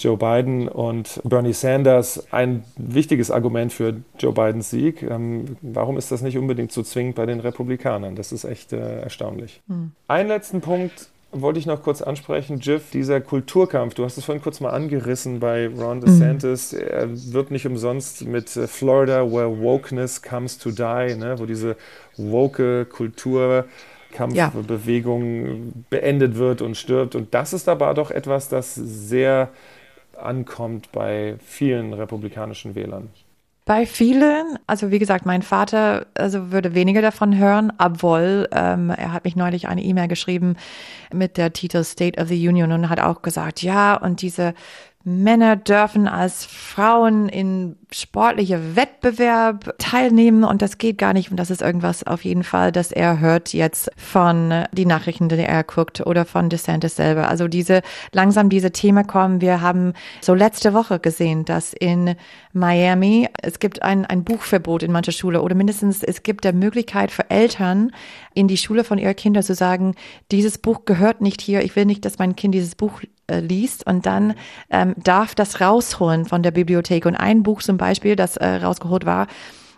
Joe 0.00 0.16
Biden 0.16 0.68
und 0.68 1.20
Bernie 1.24 1.52
Sanders 1.52 2.26
ein 2.32 2.64
wichtiges 2.76 3.30
Argument 3.30 3.72
für 3.72 3.96
Joe 4.18 4.32
Bidens 4.32 4.70
Sieg. 4.70 5.02
Ähm, 5.02 5.56
warum 5.60 5.98
ist 5.98 6.10
das 6.10 6.22
nicht 6.22 6.38
unbedingt 6.38 6.72
so 6.72 6.82
zwingend 6.82 7.16
bei 7.16 7.26
den 7.26 7.40
Republikanern? 7.40 8.16
Das 8.16 8.32
ist 8.32 8.44
echt 8.44 8.72
äh, 8.72 9.02
erstaunlich. 9.02 9.60
Hm. 9.68 9.92
Einen 10.08 10.28
letzten 10.28 10.62
Punkt 10.62 11.10
wollte 11.32 11.58
ich 11.58 11.66
noch 11.66 11.82
kurz 11.82 12.00
ansprechen, 12.02 12.60
Jiff, 12.60 12.90
dieser 12.90 13.20
Kulturkampf, 13.20 13.94
du 13.94 14.04
hast 14.04 14.18
es 14.18 14.24
vorhin 14.24 14.42
kurz 14.42 14.60
mal 14.60 14.70
angerissen 14.70 15.40
bei 15.40 15.68
Ron 15.68 15.98
mhm. 15.98 16.04
DeSantis, 16.04 16.72
mhm. 16.72 16.80
er 16.80 17.08
wird 17.32 17.50
nicht 17.50 17.66
umsonst 17.66 18.24
mit 18.26 18.56
äh, 18.56 18.66
Florida, 18.66 19.30
where 19.30 19.60
wokeness 19.60 20.22
comes 20.22 20.56
to 20.58 20.70
die, 20.70 21.16
ne, 21.16 21.38
wo 21.38 21.44
diese 21.46 21.76
woke 22.16 22.86
Kulturkampfbewegung 22.86 25.46
ja. 25.46 25.54
beendet 25.88 26.36
wird 26.36 26.62
und 26.62 26.76
stirbt. 26.76 27.14
Und 27.14 27.32
das 27.34 27.52
ist 27.52 27.68
aber 27.68 27.94
doch 27.94 28.10
etwas, 28.10 28.48
das 28.48 28.74
sehr 28.74 29.50
ankommt 30.16 30.90
bei 30.92 31.36
vielen 31.44 31.92
republikanischen 31.92 32.74
Wählern. 32.74 33.10
Bei 33.70 33.86
vielen, 33.86 34.58
also 34.66 34.90
wie 34.90 34.98
gesagt, 34.98 35.26
mein 35.26 35.42
Vater 35.42 36.06
also 36.14 36.50
würde 36.50 36.74
weniger 36.74 37.02
davon 37.02 37.38
hören, 37.38 37.72
obwohl 37.78 38.48
ähm, 38.50 38.90
er 38.90 39.12
hat 39.12 39.22
mich 39.22 39.36
neulich 39.36 39.68
eine 39.68 39.84
E-Mail 39.84 40.08
geschrieben 40.08 40.56
mit 41.12 41.36
der 41.36 41.52
Titel 41.52 41.84
State 41.84 42.20
of 42.20 42.26
the 42.26 42.48
Union 42.48 42.72
und 42.72 42.88
hat 42.88 42.98
auch 42.98 43.22
gesagt, 43.22 43.62
ja, 43.62 43.94
und 43.94 44.22
diese 44.22 44.54
Männer 45.02 45.56
dürfen 45.56 46.06
als 46.06 46.44
Frauen 46.44 47.30
in 47.30 47.76
sportliche 47.90 48.76
Wettbewerb 48.76 49.74
teilnehmen 49.78 50.44
und 50.44 50.60
das 50.60 50.76
geht 50.76 50.98
gar 50.98 51.14
nicht. 51.14 51.30
Und 51.30 51.38
das 51.38 51.50
ist 51.50 51.62
irgendwas 51.62 52.06
auf 52.06 52.22
jeden 52.22 52.44
Fall, 52.44 52.70
dass 52.70 52.92
er 52.92 53.18
hört 53.18 53.54
jetzt 53.54 53.90
von 53.96 54.66
die 54.72 54.84
Nachrichten, 54.84 55.30
die 55.30 55.38
er 55.38 55.64
guckt 55.64 56.06
oder 56.06 56.26
von 56.26 56.50
DeSantis 56.50 56.96
selber. 56.96 57.28
Also 57.28 57.48
diese, 57.48 57.80
langsam 58.12 58.50
diese 58.50 58.72
Themen 58.72 59.06
kommen. 59.06 59.40
Wir 59.40 59.62
haben 59.62 59.94
so 60.20 60.34
letzte 60.34 60.74
Woche 60.74 60.98
gesehen, 60.98 61.46
dass 61.46 61.72
in 61.72 62.14
Miami, 62.52 63.26
es 63.40 63.58
gibt 63.58 63.80
ein, 63.82 64.04
ein 64.04 64.22
Buchverbot 64.22 64.82
in 64.82 64.92
mancher 64.92 65.12
Schule 65.12 65.40
oder 65.40 65.54
mindestens 65.54 66.02
es 66.02 66.22
gibt 66.22 66.44
der 66.44 66.52
Möglichkeit 66.52 67.10
für 67.10 67.30
Eltern 67.30 67.90
in 68.34 68.48
die 68.48 68.58
Schule 68.58 68.84
von 68.84 68.98
ihren 68.98 69.16
Kindern 69.16 69.44
zu 69.44 69.54
sagen, 69.54 69.94
dieses 70.30 70.58
Buch 70.58 70.84
gehört 70.84 71.22
nicht 71.22 71.40
hier. 71.40 71.62
Ich 71.62 71.74
will 71.74 71.86
nicht, 71.86 72.04
dass 72.04 72.18
mein 72.18 72.36
Kind 72.36 72.54
dieses 72.54 72.74
Buch 72.74 73.00
äh, 73.30 73.40
liest 73.40 73.86
und 73.86 74.06
dann 74.06 74.34
ähm, 74.70 74.94
darf 75.02 75.34
das 75.34 75.60
rausholen 75.60 76.26
von 76.26 76.42
der 76.42 76.50
Bibliothek. 76.50 77.06
Und 77.06 77.16
ein 77.16 77.42
Buch 77.42 77.62
zum 77.62 77.76
Beispiel, 77.76 78.16
das 78.16 78.36
äh, 78.36 78.56
rausgeholt 78.56 79.06
war, 79.06 79.26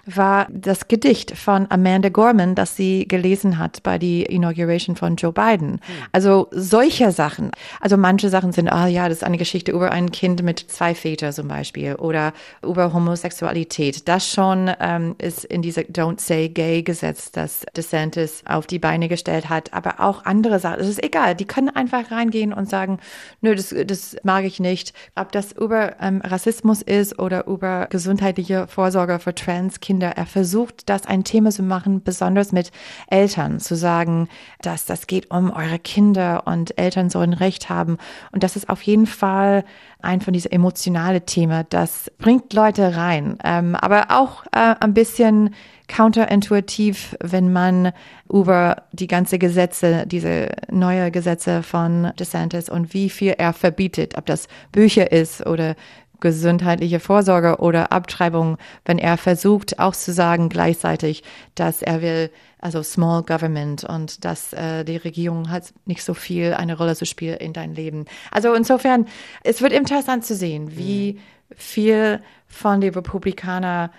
war 0.04 0.48
das 0.50 0.88
Gedicht 0.88 1.36
von 1.36 1.66
Amanda 1.70 2.08
Gorman, 2.08 2.54
das 2.54 2.76
sie 2.76 3.06
gelesen 3.06 3.58
hat 3.58 3.82
bei 3.82 3.98
die 3.98 4.22
Inauguration 4.22 4.96
von 4.96 5.16
Joe 5.16 5.32
Biden. 5.32 5.72
Hm. 5.72 5.80
Also 6.10 6.48
solche 6.50 7.12
Sachen. 7.12 7.50
Also 7.80 7.96
manche 7.96 8.28
Sachen 8.28 8.52
sind, 8.52 8.68
ah 8.68 8.86
ja, 8.86 9.08
das 9.08 9.18
ist 9.18 9.24
eine 9.24 9.38
Geschichte 9.38 9.72
über 9.72 9.92
ein 9.92 10.10
Kind 10.10 10.42
mit 10.42 10.58
zwei 10.58 10.94
Vätern 10.94 11.32
zum 11.32 11.48
Beispiel 11.48 11.94
oder 11.94 12.32
über 12.62 12.92
Homosexualität. 12.92 14.08
Das 14.08 14.28
schon 14.28 14.70
ähm, 14.80 15.14
ist 15.18 15.44
in 15.44 15.62
dieser 15.62 15.82
Don't 15.82 16.20
Say 16.20 16.48
Gay 16.48 16.82
Gesetz, 16.82 17.30
das 17.30 17.64
DeSantis 17.76 18.42
auf 18.46 18.66
die 18.66 18.78
Beine 18.78 19.08
gestellt 19.08 19.48
hat. 19.48 19.72
Aber 19.72 20.00
auch 20.00 20.24
andere 20.24 20.58
Sachen. 20.58 20.80
Es 20.80 20.88
ist 20.88 21.02
egal. 21.02 21.34
Die 21.36 21.46
können 21.46 21.68
einfach 21.68 22.10
reingehen 22.10 22.52
und 22.52 22.68
sagen, 22.68 22.98
nö, 23.40 23.54
das, 23.54 23.74
das 23.86 24.16
mag 24.24 24.44
ich 24.44 24.58
nicht. 24.58 24.92
Ob 25.14 25.30
das 25.32 25.52
über 25.52 26.00
ähm, 26.00 26.20
Rassismus 26.24 26.82
ist 26.82 27.18
oder 27.18 27.46
über 27.46 27.86
gesundheitliche 27.88 28.66
Vorsorge 28.66 29.18
für 29.18 29.34
Trans-Kinder 29.34 29.91
Kinder. 29.92 30.16
Er 30.16 30.24
versucht, 30.24 30.88
das 30.88 31.04
ein 31.04 31.22
Thema 31.22 31.50
zu 31.50 31.62
machen, 31.62 32.02
besonders 32.02 32.50
mit 32.50 32.70
Eltern, 33.08 33.60
zu 33.60 33.76
sagen, 33.76 34.28
dass 34.62 34.86
das 34.86 35.06
geht 35.06 35.30
um 35.30 35.50
eure 35.50 35.78
Kinder 35.78 36.44
und 36.46 36.78
Eltern 36.78 37.10
sollen 37.10 37.34
Recht 37.34 37.68
haben. 37.68 37.98
Und 38.30 38.42
das 38.42 38.56
ist 38.56 38.70
auf 38.70 38.80
jeden 38.80 39.06
Fall 39.06 39.64
ein 40.00 40.22
von 40.22 40.32
diesen 40.32 40.50
emotionalen 40.50 41.26
Themen. 41.26 41.66
Das 41.68 42.10
bringt 42.16 42.54
Leute 42.54 42.96
rein, 42.96 43.36
ähm, 43.44 43.74
aber 43.74 44.06
auch 44.08 44.46
äh, 44.52 44.76
ein 44.80 44.94
bisschen 44.94 45.54
counterintuitiv, 45.88 47.14
wenn 47.22 47.52
man 47.52 47.92
über 48.32 48.84
die 48.92 49.08
ganze 49.08 49.38
Gesetze, 49.38 50.06
diese 50.06 50.48
neue 50.70 51.10
Gesetze 51.10 51.62
von 51.62 52.12
DeSantis 52.18 52.70
und 52.70 52.94
wie 52.94 53.10
viel 53.10 53.34
er 53.36 53.52
verbietet, 53.52 54.16
ob 54.16 54.24
das 54.24 54.48
Bücher 54.72 55.12
ist 55.12 55.46
oder 55.46 55.76
gesundheitliche 56.22 57.00
Vorsorge 57.00 57.58
oder 57.58 57.92
Abtreibung, 57.92 58.56
wenn 58.86 58.98
er 58.98 59.18
versucht 59.18 59.78
auch 59.78 59.94
zu 59.94 60.14
sagen 60.14 60.48
gleichzeitig, 60.48 61.22
dass 61.54 61.82
er 61.82 62.00
will, 62.00 62.30
also 62.58 62.82
Small 62.82 63.24
Government 63.24 63.84
und 63.84 64.24
dass 64.24 64.54
äh, 64.54 64.84
die 64.84 64.96
Regierung 64.96 65.50
hat 65.50 65.74
nicht 65.84 66.02
so 66.02 66.14
viel 66.14 66.54
eine 66.54 66.78
Rolle 66.78 66.96
zu 66.96 67.04
spielen 67.04 67.36
in 67.36 67.52
dein 67.52 67.74
Leben. 67.74 68.06
Also 68.30 68.54
insofern, 68.54 69.06
es 69.42 69.60
wird 69.60 69.72
interessant 69.72 70.24
zu 70.24 70.34
sehen, 70.34 70.76
wie 70.76 71.20
viel 71.56 72.22
von 72.46 72.80
den 72.80 72.94
Republikanern 72.94 73.90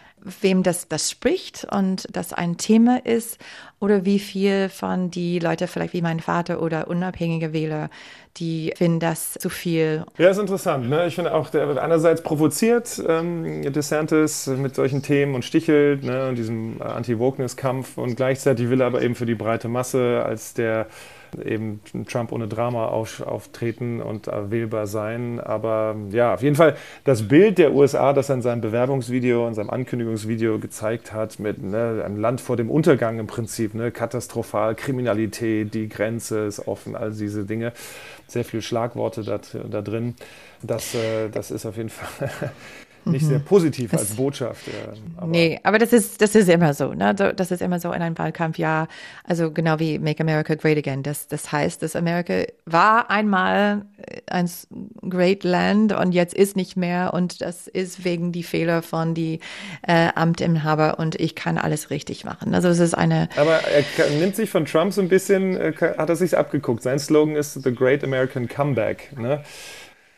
wem 0.42 0.64
das, 0.64 0.88
das 0.88 1.12
spricht 1.12 1.66
und 1.70 2.08
das 2.12 2.34
ein 2.34 2.58
Thema 2.58 3.06
ist 3.06 3.38
oder 3.80 4.06
wie 4.06 4.20
viel 4.20 4.70
von 4.70 5.12
die 5.12 5.40
Leute, 5.40 5.68
vielleicht 5.68 5.94
wie 5.94 6.02
mein 6.02 6.20
Vater 6.20 6.62
oder 6.62 6.88
unabhängige 6.88 7.54
Wähler, 7.54 7.90
die 8.38 8.74
finden 8.76 9.00
das 9.00 9.34
zu 9.34 9.50
viel. 9.50 10.06
Ja, 10.18 10.30
ist 10.30 10.38
interessant. 10.38 10.90
Ne? 10.90 11.06
Ich 11.08 11.16
finde 11.16 11.34
auch, 11.34 11.50
der 11.50 11.68
wird 11.68 11.78
einerseits 11.78 12.24
provoziert, 12.24 13.02
ähm, 13.08 13.62
DeSantis, 13.72 14.48
mit 14.48 14.76
solchen 14.76 15.02
Themen 15.04 15.36
und 15.36 15.46
stichelt 15.46 16.04
ne? 16.04 16.30
und 16.30 16.36
diesem 16.36 16.82
Anti-Wokeness-Kampf 16.82 17.98
und 17.98 18.16
gleichzeitig 18.16 18.70
will 18.70 18.82
er 18.82 18.88
aber 18.88 19.02
eben 19.02 19.16
für 19.16 19.26
die 19.26 19.36
breite 19.36 19.68
Masse 19.68 20.24
als 20.26 20.54
der 20.54 20.88
eben 21.44 21.82
Trump 22.08 22.32
ohne 22.32 22.48
Drama 22.48 22.88
auf, 22.88 23.22
auftreten 23.22 24.02
und 24.02 24.28
äh, 24.28 24.52
wählbar 24.52 24.88
sein. 24.88 25.40
Aber 25.40 25.96
ja, 26.10 26.34
auf 26.34 26.42
jeden 26.42 26.56
Fall 26.56 26.76
das 27.04 27.28
Bild 27.28 27.58
der 27.58 27.74
USA, 27.74 28.14
das 28.14 28.30
er 28.30 28.36
in 28.36 28.42
seinem 28.42 28.62
Bewerbungsvideo, 28.62 29.48
in 29.48 29.54
seinem 29.54 29.70
Ankündigungsvideo 29.70 30.60
gezeigt 30.60 31.14
hat, 31.14 31.40
mit 31.40 31.62
ne, 31.62 32.04
einem 32.06 32.20
Land 32.20 32.42
vor 32.42 32.58
dem 32.58 32.70
Untergang 32.70 33.20
im 33.20 33.28
Prinzip, 33.28 33.74
ne, 33.74 33.92
katastrophal, 33.92 34.76
Kriminalität, 34.76 35.74
die 35.74 35.90
Grenze 35.90 36.46
ist 36.46 36.68
offen, 36.68 36.96
all 36.96 37.12
diese 37.12 37.46
Dinge. 37.46 37.74
Sehr 38.28 38.46
viele 38.46 38.62
Schlagworte 38.62 39.24
da, 39.24 39.40
da 39.70 39.82
drin. 39.82 40.16
Das, 40.62 40.96
äh, 40.96 41.30
das 41.30 41.52
ist 41.52 41.66
auf 41.66 41.78
jeden 41.78 41.90
Fall 41.90 42.30
nicht 43.06 43.26
sehr 43.26 43.40
mhm. 43.40 43.46
positiv 43.46 43.92
das, 43.92 44.02
als 44.02 44.10
Botschaft. 44.12 44.62
Aber 45.18 45.28
nee, 45.28 45.60
aber 45.64 45.80
das 45.80 45.94
ist, 45.94 46.22
das 46.22 46.36
ist 46.36 46.50
immer 46.50 46.74
so, 46.74 46.94
ne? 46.94 47.14
Das 47.14 47.52
ist 47.52 47.62
immer 47.62 47.80
so 47.80 47.92
in 47.92 48.02
einem 48.02 48.18
Wahlkampf, 48.18 48.58
ja. 48.58 48.88
Also 49.24 49.52
genau 49.52 49.80
wie 49.80 50.00
Make 50.00 50.22
America 50.22 50.56
Great 50.56 50.78
Again. 50.78 51.04
Das, 51.04 51.28
das 51.28 51.52
heißt, 51.52 51.82
dass 51.82 51.96
Amerika 51.96 52.44
war 52.66 53.10
einmal 53.10 53.86
ein 54.28 54.50
Great 55.10 55.44
Land 55.44 55.94
und 55.94 56.12
jetzt 56.14 56.34
ist 56.34 56.56
nicht 56.56 56.78
mehr 56.78 57.14
und 57.14 57.42
das 57.42 57.68
ist 57.68 58.06
wegen 58.06 58.32
die 58.32 58.44
Fehler 58.44 58.82
von 58.82 59.14
die 59.14 59.40
äh, 59.88 60.10
Amtinhaber 60.16 61.00
und 61.00 61.20
ich 61.20 61.36
kann 61.36 61.58
alles 61.58 61.90
richtig 61.90 62.26
machen. 62.26 62.54
Also 62.54 62.70
es 62.70 62.80
ist 62.80 62.94
eine. 62.94 63.30
Aber 63.38 63.60
er 63.60 64.10
nimmt 64.20 64.36
sich 64.36 64.50
von 64.50 64.66
Trump 64.66 64.94
so 64.94 65.02
ein 65.02 65.10
bisschen, 65.10 65.58
äh, 65.58 65.74
hat 65.98 66.10
er 66.10 66.16
sich 66.16 66.38
abgeguckt. 66.38 66.84
Sein 66.84 67.00
Slogan 67.00 67.36
ist 67.36 67.54
The 67.54 67.74
Great 67.74 68.04
American 68.04 68.48
Comeback. 68.48 69.18
Ne? 69.18 69.44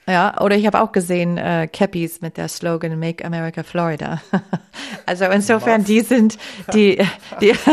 Ja, 0.08 0.40
oder 0.40 0.56
ich 0.56 0.68
habe 0.68 0.82
auch 0.82 0.92
gesehen 0.92 1.38
äh, 1.38 1.68
Cappies 1.72 2.22
mit 2.22 2.38
der 2.38 2.48
Slogan 2.48 3.00
Make 3.00 3.26
America 3.26 3.64
Florida. 3.64 4.22
also 5.06 5.26
insofern, 5.26 5.82
Was? 5.82 5.88
die 5.88 6.02
sind 6.02 6.38
die 6.74 6.98
die 7.42 7.66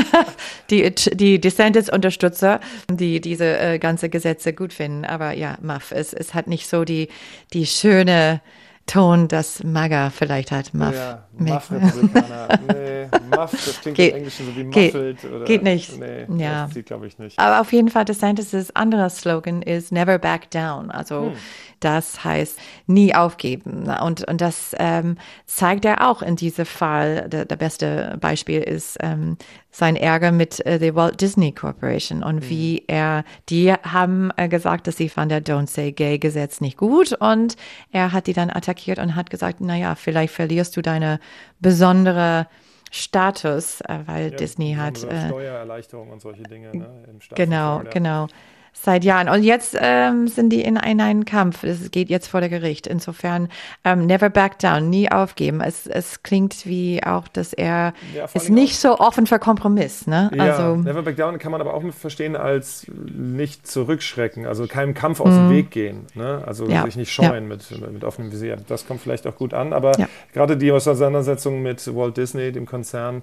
die 0.70 0.90
die 1.14 1.40
DeSantis-Unterstützer, 1.40 2.60
die 2.90 3.20
diese 3.20 3.58
äh, 3.58 3.78
ganze 3.78 4.08
Gesetze 4.08 4.54
gut 4.54 4.72
finden. 4.72 5.04
Aber 5.04 5.32
ja, 5.32 5.58
Muff, 5.60 5.92
es 5.92 6.14
es 6.14 6.32
hat 6.32 6.46
nicht 6.46 6.68
so 6.68 6.84
die 6.84 7.08
die 7.52 7.66
schöne 7.66 8.40
Ton, 8.86 9.28
das 9.28 9.62
MAGA 9.62 10.10
vielleicht 10.10 10.50
hat. 10.50 10.74
Muff. 10.74 10.94
Ja, 10.94 11.26
Muff 11.38 11.70
Republikaner. 11.70 13.01
Nee, 13.10 13.36
Muff, 13.36 13.50
das 13.50 13.80
klingt 13.80 13.96
geht, 13.96 14.10
im 14.10 14.16
Englischen 14.18 14.46
so 14.46 14.56
wie 14.56 14.64
muffled. 14.64 15.20
Geht, 15.20 15.30
oder, 15.30 15.44
geht 15.44 15.62
nicht. 15.62 15.98
Nee, 15.98 16.26
ja. 16.42 16.68
das 16.72 16.84
glaube 16.84 17.06
ich 17.06 17.18
nicht. 17.18 17.38
Aber 17.38 17.60
auf 17.60 17.72
jeden 17.72 17.88
Fall, 17.88 18.04
DeSantis' 18.04 18.70
anderer 18.74 19.10
Slogan 19.10 19.62
ist 19.62 19.92
Never 19.92 20.18
Back 20.18 20.50
Down. 20.50 20.90
Also 20.90 21.26
hm. 21.26 21.36
Das 21.82 22.22
heißt, 22.22 22.60
nie 22.86 23.12
aufgeben. 23.12 23.92
Und, 24.00 24.26
und 24.28 24.40
das 24.40 24.74
ähm, 24.78 25.16
zeigt 25.46 25.84
er 25.84 26.08
auch 26.08 26.22
in 26.22 26.36
diesem 26.36 26.64
Fall. 26.64 27.28
Der, 27.28 27.44
der 27.44 27.56
beste 27.56 28.16
Beispiel 28.20 28.60
ist 28.60 28.98
ähm, 29.00 29.36
sein 29.72 29.96
Ärger 29.96 30.30
mit 30.30 30.64
äh, 30.64 30.78
der 30.78 30.94
Walt 30.94 31.20
Disney 31.20 31.50
Corporation 31.50 32.22
und 32.22 32.36
mhm. 32.36 32.48
wie 32.48 32.84
er, 32.86 33.24
die 33.48 33.72
haben 33.72 34.30
äh, 34.36 34.48
gesagt, 34.48 34.86
dass 34.86 34.96
sie 34.96 35.08
fand 35.08 35.32
der 35.32 35.42
Don't 35.42 35.66
Say 35.66 35.90
Gay 35.90 36.18
Gesetz 36.18 36.60
nicht 36.60 36.76
gut 36.76 37.14
und 37.14 37.56
er 37.90 38.12
hat 38.12 38.28
die 38.28 38.32
dann 38.32 38.50
attackiert 38.50 39.00
und 39.00 39.16
hat 39.16 39.30
gesagt, 39.30 39.56
na 39.60 39.76
ja, 39.76 39.96
vielleicht 39.96 40.34
verlierst 40.34 40.76
du 40.76 40.82
deine 40.82 41.18
besondere 41.58 42.46
Status, 42.94 43.80
äh, 43.80 44.00
weil 44.06 44.30
ja, 44.30 44.36
Disney 44.36 44.74
hat 44.74 45.02
äh, 45.02 45.26
Steuererleichterung 45.26 46.10
und 46.10 46.20
solche 46.20 46.42
Dinge 46.42 46.76
ne, 46.76 47.04
im 47.08 47.20
Staat 47.20 47.36
Genau, 47.36 47.82
genau 47.90 48.28
seit 48.72 49.04
Jahren. 49.04 49.28
Und 49.28 49.42
jetzt 49.42 49.76
ähm, 49.78 50.26
sind 50.28 50.50
die 50.50 50.62
in, 50.62 50.76
in 50.76 51.00
einen 51.00 51.24
Kampf. 51.24 51.62
Es 51.62 51.90
geht 51.90 52.08
jetzt 52.08 52.26
vor 52.26 52.40
der 52.40 52.48
Gericht. 52.48 52.86
Insofern 52.86 53.48
ähm, 53.84 54.06
never 54.06 54.30
back 54.30 54.58
down, 54.58 54.90
nie 54.90 55.10
aufgeben. 55.10 55.60
Es, 55.60 55.86
es 55.86 56.22
klingt 56.22 56.66
wie 56.66 57.02
auch, 57.04 57.28
dass 57.28 57.52
er 57.52 57.92
ja, 58.14 58.24
ist 58.32 58.50
nicht 58.50 58.78
so 58.78 58.98
offen 58.98 59.26
für 59.26 59.38
Kompromiss. 59.38 60.06
Ne? 60.06 60.30
Ja, 60.34 60.44
also, 60.44 60.76
never 60.76 61.02
back 61.02 61.16
down 61.16 61.38
kann 61.38 61.52
man 61.52 61.60
aber 61.60 61.74
auch 61.74 61.82
verstehen 61.92 62.36
als 62.36 62.86
nicht 62.88 63.66
zurückschrecken, 63.66 64.46
also 64.46 64.66
keinem 64.66 64.94
Kampf 64.94 65.20
aus 65.20 65.30
dem 65.30 65.48
mhm. 65.48 65.52
Weg 65.52 65.70
gehen. 65.70 66.06
Ne? 66.14 66.42
Also 66.46 66.66
ja, 66.68 66.84
sich 66.84 66.96
nicht 66.96 67.12
scheuen 67.12 67.46
mit, 67.46 67.64
mit 67.92 68.04
offenem 68.04 68.32
Visier. 68.32 68.56
Das 68.68 68.86
kommt 68.86 69.00
vielleicht 69.00 69.26
auch 69.26 69.36
gut 69.36 69.54
an. 69.54 69.72
Aber 69.72 69.92
gerade 70.32 70.56
die 70.56 70.72
Auseinandersetzung 70.72 71.62
mit 71.62 71.94
Walt 71.94 72.16
Disney, 72.16 72.52
dem 72.52 72.66
Konzern, 72.66 73.22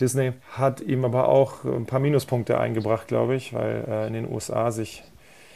Disney 0.00 0.32
hat 0.52 0.80
ihm 0.80 1.04
aber 1.04 1.28
auch 1.28 1.64
ein 1.64 1.86
paar 1.86 2.00
Minuspunkte 2.00 2.58
eingebracht, 2.58 3.08
glaube 3.08 3.36
ich, 3.36 3.52
weil 3.52 3.84
äh, 3.88 4.06
in 4.06 4.14
den 4.14 4.32
USA 4.32 4.70
sich 4.70 5.04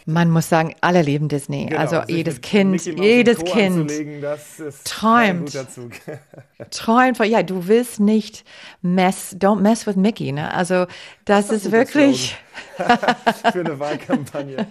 man 0.07 0.31
muss 0.31 0.51
sagen, 0.51 0.75
alle 0.83 1.01
lieben 1.01 1.29
Disney. 1.29 1.65
Genau, 1.65 1.81
also 1.81 2.03
jedes 2.09 2.43
Kind, 2.43 2.85
jedes 2.85 3.43
Kind 3.43 3.91
träumt. 4.85 5.51
träumt 6.71 7.17
von, 7.17 7.27
ja, 7.27 7.43
du 7.43 7.69
willst 7.69 8.01
nicht 8.01 8.45
mess, 8.83 9.35
don't 9.39 9.61
mess 9.61 9.87
with 9.87 9.97
Mickey, 9.97 10.31
ne? 10.33 10.53
Also 10.53 10.87
das, 11.25 11.47
das 11.47 11.51
ist, 11.51 11.67
ist 11.67 11.73
wirklich 11.73 12.37
für 13.53 13.61
eine 13.61 13.79
Wahlkampagne. 13.79 14.67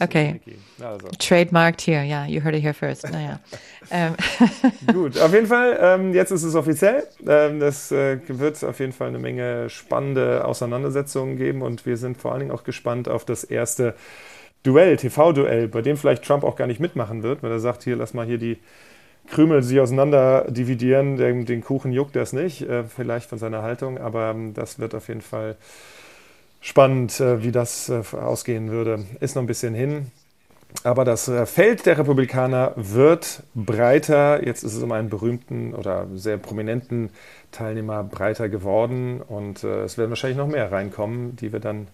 okay. 0.00 0.40
Also. 0.80 1.08
Trademarked 1.18 1.80
hier, 1.80 2.02
ja, 2.04 2.26
you 2.26 2.42
heard 2.42 2.54
it 2.54 2.62
here 2.62 2.74
first. 2.74 3.10
Naja. 3.10 3.40
Ähm. 3.90 4.16
Gut, 4.92 5.18
auf 5.18 5.32
jeden 5.32 5.46
Fall, 5.46 5.78
ähm, 5.80 6.12
jetzt 6.12 6.30
ist 6.30 6.42
es 6.42 6.54
offiziell. 6.54 7.06
Ähm, 7.26 7.58
das 7.58 7.90
äh, 7.90 8.18
wird 8.28 8.62
auf 8.62 8.80
jeden 8.80 8.92
Fall 8.92 9.08
eine 9.08 9.18
Menge 9.18 9.70
spannende 9.70 10.44
Auseinandersetzungen 10.44 11.38
geben 11.38 11.62
und 11.62 11.86
wir 11.86 11.96
sind 11.96 12.18
vor 12.18 12.32
allen 12.32 12.40
Dingen 12.40 12.52
auch 12.52 12.64
gespannt 12.64 13.08
auf 13.08 13.24
das 13.24 13.44
erste 13.44 13.94
Duell, 14.62 14.98
TV-Duell, 14.98 15.68
bei 15.68 15.80
dem 15.80 15.96
vielleicht 15.96 16.22
Trump 16.22 16.44
auch 16.44 16.56
gar 16.56 16.66
nicht 16.66 16.80
mitmachen 16.80 17.22
wird, 17.22 17.42
weil 17.42 17.50
er 17.50 17.60
sagt, 17.60 17.82
hier, 17.84 17.96
lass 17.96 18.12
mal 18.12 18.26
hier 18.26 18.36
die 18.36 18.58
Krümel 19.30 19.62
sich 19.62 19.80
auseinander 19.80 20.46
dividieren, 20.48 21.16
den, 21.16 21.44
den 21.44 21.62
Kuchen 21.62 21.92
juckt 21.92 22.16
das 22.16 22.32
nicht, 22.32 22.62
äh, 22.62 22.84
vielleicht 22.84 23.28
von 23.28 23.38
seiner 23.38 23.62
Haltung, 23.62 23.98
aber 23.98 24.30
ähm, 24.30 24.54
das 24.54 24.78
wird 24.78 24.94
auf 24.94 25.08
jeden 25.08 25.20
Fall 25.20 25.56
spannend, 26.60 27.20
äh, 27.20 27.42
wie 27.42 27.52
das 27.52 27.88
äh, 27.88 28.02
ausgehen 28.16 28.70
würde. 28.70 29.04
Ist 29.20 29.36
noch 29.36 29.42
ein 29.42 29.46
bisschen 29.46 29.74
hin. 29.74 30.10
Aber 30.84 31.04
das 31.04 31.28
äh, 31.28 31.46
Feld 31.46 31.86
der 31.86 31.98
Republikaner 31.98 32.72
wird 32.76 33.42
breiter. 33.54 34.44
Jetzt 34.44 34.62
ist 34.62 34.74
es 34.74 34.82
um 34.82 34.92
einen 34.92 35.08
berühmten 35.08 35.74
oder 35.74 36.06
sehr 36.14 36.36
prominenten 36.36 37.10
Teilnehmer 37.52 38.04
breiter 38.04 38.48
geworden. 38.48 39.22
Und 39.22 39.64
es 39.64 39.96
werden 39.96 40.10
wahrscheinlich 40.10 40.38
noch 40.38 40.48
mehr 40.48 40.70
reinkommen, 40.70 41.36
die 41.36 41.52
wir 41.52 41.60
dann 41.60 41.88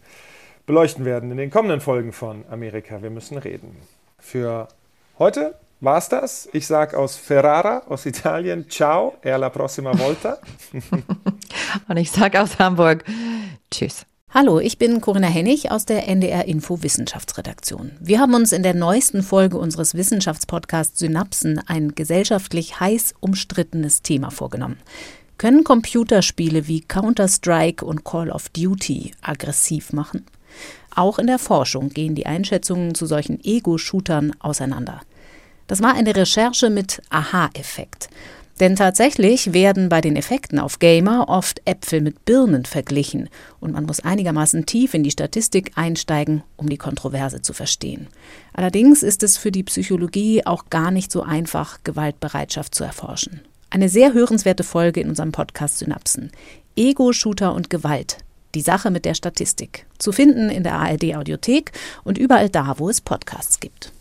beleuchten 0.66 1.04
werden 1.04 1.30
in 1.30 1.36
den 1.36 1.50
kommenden 1.50 1.80
Folgen 1.80 2.12
von 2.12 2.44
Amerika. 2.50 3.02
Wir 3.02 3.10
müssen 3.10 3.38
reden. 3.38 3.76
Für 4.18 4.68
heute 5.18 5.54
war 5.80 5.98
es 5.98 6.08
das. 6.08 6.48
Ich 6.52 6.66
sage 6.66 6.98
aus 6.98 7.16
Ferrara, 7.16 7.82
aus 7.88 8.06
Italien, 8.06 8.68
ciao 8.68 9.14
e 9.22 9.30
alla 9.30 9.50
prossima 9.50 9.96
volta. 9.96 10.38
Und 11.88 11.96
ich 11.96 12.10
sage 12.10 12.40
aus 12.40 12.58
Hamburg, 12.58 13.04
tschüss. 13.70 14.06
Hallo, 14.36 14.58
ich 14.58 14.78
bin 14.78 15.00
Corinna 15.00 15.28
Hennig 15.28 15.70
aus 15.70 15.86
der 15.86 16.08
NDR 16.08 16.46
Info 16.46 16.82
Wissenschaftsredaktion. 16.82 17.92
Wir 18.00 18.18
haben 18.18 18.34
uns 18.34 18.50
in 18.50 18.64
der 18.64 18.74
neuesten 18.74 19.22
Folge 19.22 19.56
unseres 19.56 19.94
Wissenschaftspodcasts 19.94 20.98
Synapsen 20.98 21.60
ein 21.68 21.94
gesellschaftlich 21.94 22.80
heiß 22.80 23.14
umstrittenes 23.20 24.02
Thema 24.02 24.32
vorgenommen. 24.32 24.78
Können 25.38 25.62
Computerspiele 25.62 26.66
wie 26.66 26.80
Counter-Strike 26.80 27.84
und 27.84 28.04
Call 28.04 28.28
of 28.28 28.48
Duty 28.48 29.12
aggressiv 29.22 29.92
machen? 29.92 30.26
Auch 30.96 31.20
in 31.20 31.28
der 31.28 31.38
Forschung 31.38 31.90
gehen 31.90 32.16
die 32.16 32.26
Einschätzungen 32.26 32.96
zu 32.96 33.06
solchen 33.06 33.38
Ego-Shootern 33.44 34.32
auseinander. 34.40 35.02
Das 35.68 35.80
war 35.80 35.94
eine 35.94 36.16
Recherche 36.16 36.70
mit 36.70 37.00
Aha-Effekt. 37.08 38.08
Denn 38.60 38.76
tatsächlich 38.76 39.52
werden 39.52 39.88
bei 39.88 40.00
den 40.00 40.14
Effekten 40.14 40.60
auf 40.60 40.78
Gamer 40.78 41.28
oft 41.28 41.60
Äpfel 41.64 42.00
mit 42.00 42.24
Birnen 42.24 42.64
verglichen 42.64 43.28
und 43.58 43.72
man 43.72 43.84
muss 43.84 44.00
einigermaßen 44.00 44.64
tief 44.64 44.94
in 44.94 45.02
die 45.02 45.10
Statistik 45.10 45.72
einsteigen, 45.74 46.44
um 46.56 46.68
die 46.68 46.76
Kontroverse 46.76 47.42
zu 47.42 47.52
verstehen. 47.52 48.06
Allerdings 48.52 49.02
ist 49.02 49.24
es 49.24 49.36
für 49.36 49.50
die 49.50 49.64
Psychologie 49.64 50.46
auch 50.46 50.66
gar 50.70 50.92
nicht 50.92 51.10
so 51.10 51.22
einfach, 51.22 51.78
Gewaltbereitschaft 51.82 52.74
zu 52.74 52.84
erforschen. 52.84 53.40
Eine 53.70 53.88
sehr 53.88 54.12
hörenswerte 54.12 54.62
Folge 54.62 55.00
in 55.00 55.08
unserem 55.08 55.32
Podcast 55.32 55.78
Synapsen. 55.78 56.30
Ego-Shooter 56.76 57.52
und 57.52 57.70
Gewalt. 57.70 58.18
Die 58.54 58.60
Sache 58.60 58.92
mit 58.92 59.04
der 59.04 59.14
Statistik. 59.14 59.86
Zu 59.98 60.12
finden 60.12 60.48
in 60.48 60.62
der 60.62 60.74
ARD 60.74 61.16
Audiothek 61.16 61.72
und 62.04 62.16
überall 62.16 62.48
da, 62.48 62.78
wo 62.78 62.88
es 62.88 63.00
Podcasts 63.00 63.58
gibt. 63.58 63.93